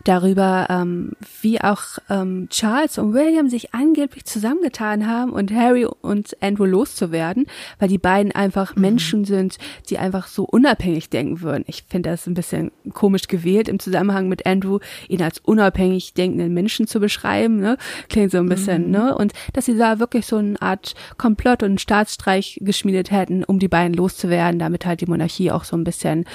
[0.04, 6.38] darüber, ähm, wie auch ähm, Charles und William sich angeblich zusammengetan haben und Harry und
[6.42, 7.46] Andrew loszuwerden,
[7.80, 8.82] weil die beiden einfach mhm.
[8.82, 9.58] Menschen sind,
[9.90, 11.64] die einfach so unabhängig denken würden.
[11.68, 16.54] Ich finde das ein bisschen komisch gewählt im Zusammenhang mit Andrew, ihn als unabhängig denkenden
[16.54, 17.60] Menschen zu beschreiben.
[17.60, 17.78] Ne?
[18.10, 18.92] Klingt so ein bisschen, mhm.
[18.92, 19.18] ne?
[19.18, 23.68] Und dass sie da wirklich so eine Art Komplott und Staatsstreich geschmiedet hätten, um die
[23.68, 26.26] beiden loszuwerden, damit halt die Monarchie auch so ein bisschen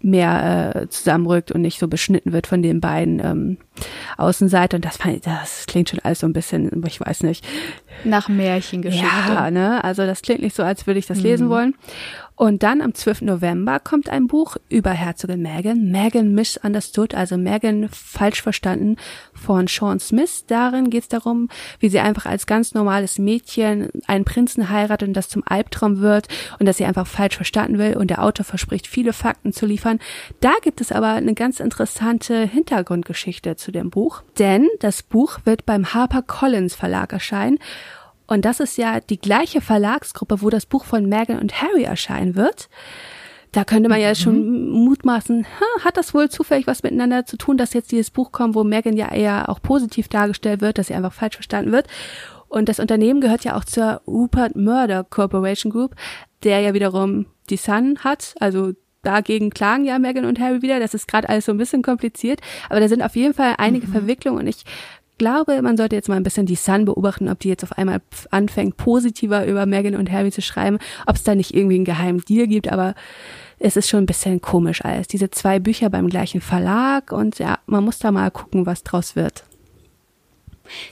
[0.00, 3.56] mehr äh, zusammenrückt und nicht so beschnitten wird von den beiden ein ähm,
[4.16, 7.46] Außenseiter und das fand ich, das klingt schon alles so ein bisschen, ich weiß nicht.
[8.04, 9.06] Nach Märchengeschichte.
[9.06, 9.82] Ja, ne?
[9.82, 11.24] Also das klingt nicht so, als würde ich das mhm.
[11.24, 11.74] lesen wollen.
[12.38, 13.22] Und dann am 12.
[13.22, 18.94] November kommt ein Buch über Herzogin Meghan, Meghan Misunderstood, also Meghan falsch verstanden
[19.34, 20.44] von Sean Smith.
[20.46, 21.48] Darin geht es darum,
[21.80, 26.28] wie sie einfach als ganz normales Mädchen einen Prinzen heiratet und das zum Albtraum wird
[26.60, 29.98] und dass sie einfach falsch verstanden will und der Autor verspricht, viele Fakten zu liefern.
[30.38, 35.66] Da gibt es aber eine ganz interessante Hintergrundgeschichte zu dem Buch, denn das Buch wird
[35.66, 37.58] beim Harper Collins Verlag erscheinen
[38.28, 42.36] und das ist ja die gleiche Verlagsgruppe, wo das Buch von Meghan und Harry erscheinen
[42.36, 42.68] wird.
[43.52, 44.14] Da könnte man ja mhm.
[44.14, 45.46] schon mutmaßen,
[45.84, 48.96] hat das wohl zufällig was miteinander zu tun, dass jetzt dieses Buch kommt, wo Meghan
[48.96, 51.86] ja eher auch positiv dargestellt wird, dass sie einfach falsch verstanden wird.
[52.48, 55.94] Und das Unternehmen gehört ja auch zur Rupert Murder Corporation Group,
[56.44, 58.72] der ja wiederum die Sun hat, also
[59.02, 60.80] dagegen klagen ja Meghan und Harry wieder.
[60.80, 63.86] Das ist gerade alles so ein bisschen kompliziert, aber da sind auf jeden Fall einige
[63.86, 63.92] mhm.
[63.92, 64.64] Verwicklungen und ich
[65.18, 68.00] glaube, man sollte jetzt mal ein bisschen die Sun beobachten, ob die jetzt auf einmal
[68.30, 72.24] anfängt, positiver über Meghan und Harry zu schreiben, ob es da nicht irgendwie einen geheimen
[72.24, 72.94] Deal gibt, aber
[73.58, 75.08] es ist schon ein bisschen komisch alles.
[75.08, 79.16] Diese zwei Bücher beim gleichen Verlag und ja, man muss da mal gucken, was draus
[79.16, 79.44] wird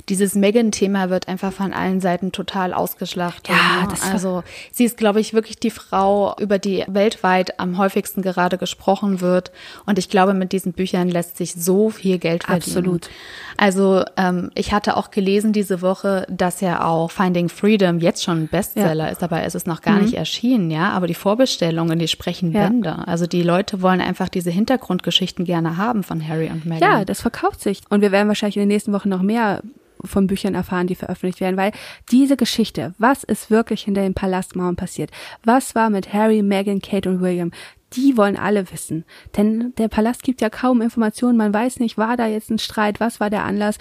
[0.08, 3.54] dieses Megan-Thema wird einfach von allen Seiten total ausgeschlachtet.
[3.54, 3.88] Ja, ne?
[3.90, 8.58] das also sie ist, glaube ich, wirklich die Frau, über die weltweit am häufigsten gerade
[8.58, 9.52] gesprochen wird.
[9.84, 12.76] Und ich glaube, mit diesen Büchern lässt sich so viel Geld verdienen.
[12.76, 13.10] Absolut.
[13.56, 18.44] Also ähm, ich hatte auch gelesen diese Woche, dass ja auch Finding Freedom jetzt schon
[18.44, 19.10] ein Bestseller ja.
[19.10, 20.02] ist, aber es ist noch gar mhm.
[20.02, 20.90] nicht erschienen, ja.
[20.90, 22.68] Aber die Vorbestellungen, die sprechen ja.
[22.68, 23.06] Bände.
[23.06, 26.90] Also die Leute wollen einfach diese Hintergrundgeschichten gerne haben von Harry und Meghan.
[26.90, 27.80] Ja, das verkauft sich.
[27.88, 29.62] Und wir werden wahrscheinlich in den nächsten Wochen noch mehr
[30.04, 31.72] von Büchern erfahren, die veröffentlicht werden, weil
[32.10, 35.10] diese Geschichte, was ist wirklich hinter den Palastmauern passiert?
[35.44, 37.50] Was war mit Harry, Meghan, Kate und William?
[37.96, 39.04] Die wollen alle wissen.
[39.36, 41.36] Denn der Palast gibt ja kaum Informationen.
[41.36, 43.00] Man weiß nicht, war da jetzt ein Streit?
[43.00, 43.78] Was war der Anlass?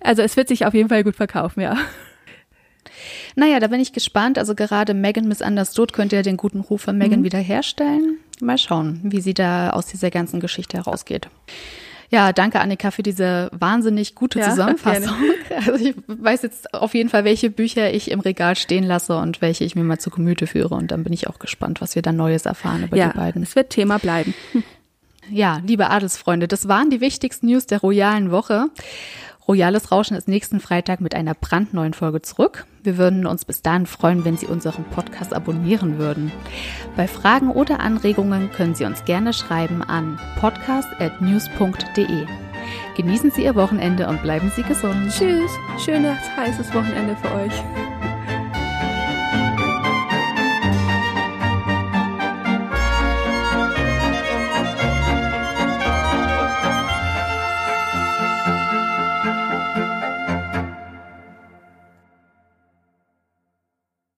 [0.00, 1.76] Also es wird sich auf jeden Fall gut verkaufen, ja.
[3.36, 4.38] Naja, da bin ich gespannt.
[4.38, 7.24] Also gerade Megan Misunderstood könnte ja den guten Ruf von Megan mhm.
[7.24, 8.18] wiederherstellen.
[8.40, 11.28] Mal schauen, wie sie da aus dieser ganzen Geschichte herausgeht.
[12.10, 15.16] Ja, danke Annika für diese wahnsinnig gute ja, Zusammenfassung.
[15.16, 15.34] Gerne.
[15.66, 19.40] Also ich weiß jetzt auf jeden Fall, welche Bücher ich im Regal stehen lasse und
[19.40, 20.74] welche ich mir mal zu Gemüte führe.
[20.74, 23.42] Und dann bin ich auch gespannt, was wir dann Neues erfahren über ja, die beiden.
[23.42, 24.34] Es wird Thema bleiben.
[25.30, 28.68] Ja, liebe Adelsfreunde, das waren die wichtigsten News der royalen Woche.
[29.48, 32.66] Royales Rauschen ist nächsten Freitag mit einer brandneuen Folge zurück.
[32.82, 36.30] Wir würden uns bis dahin freuen, wenn Sie unseren Podcast abonnieren würden.
[36.96, 42.26] Bei Fragen oder Anregungen können Sie uns gerne schreiben an podcast.news.de.
[42.96, 45.10] Genießen Sie Ihr Wochenende und bleiben Sie gesund.
[45.10, 45.50] Tschüss.
[45.82, 47.97] Schönes, heißes Wochenende für euch.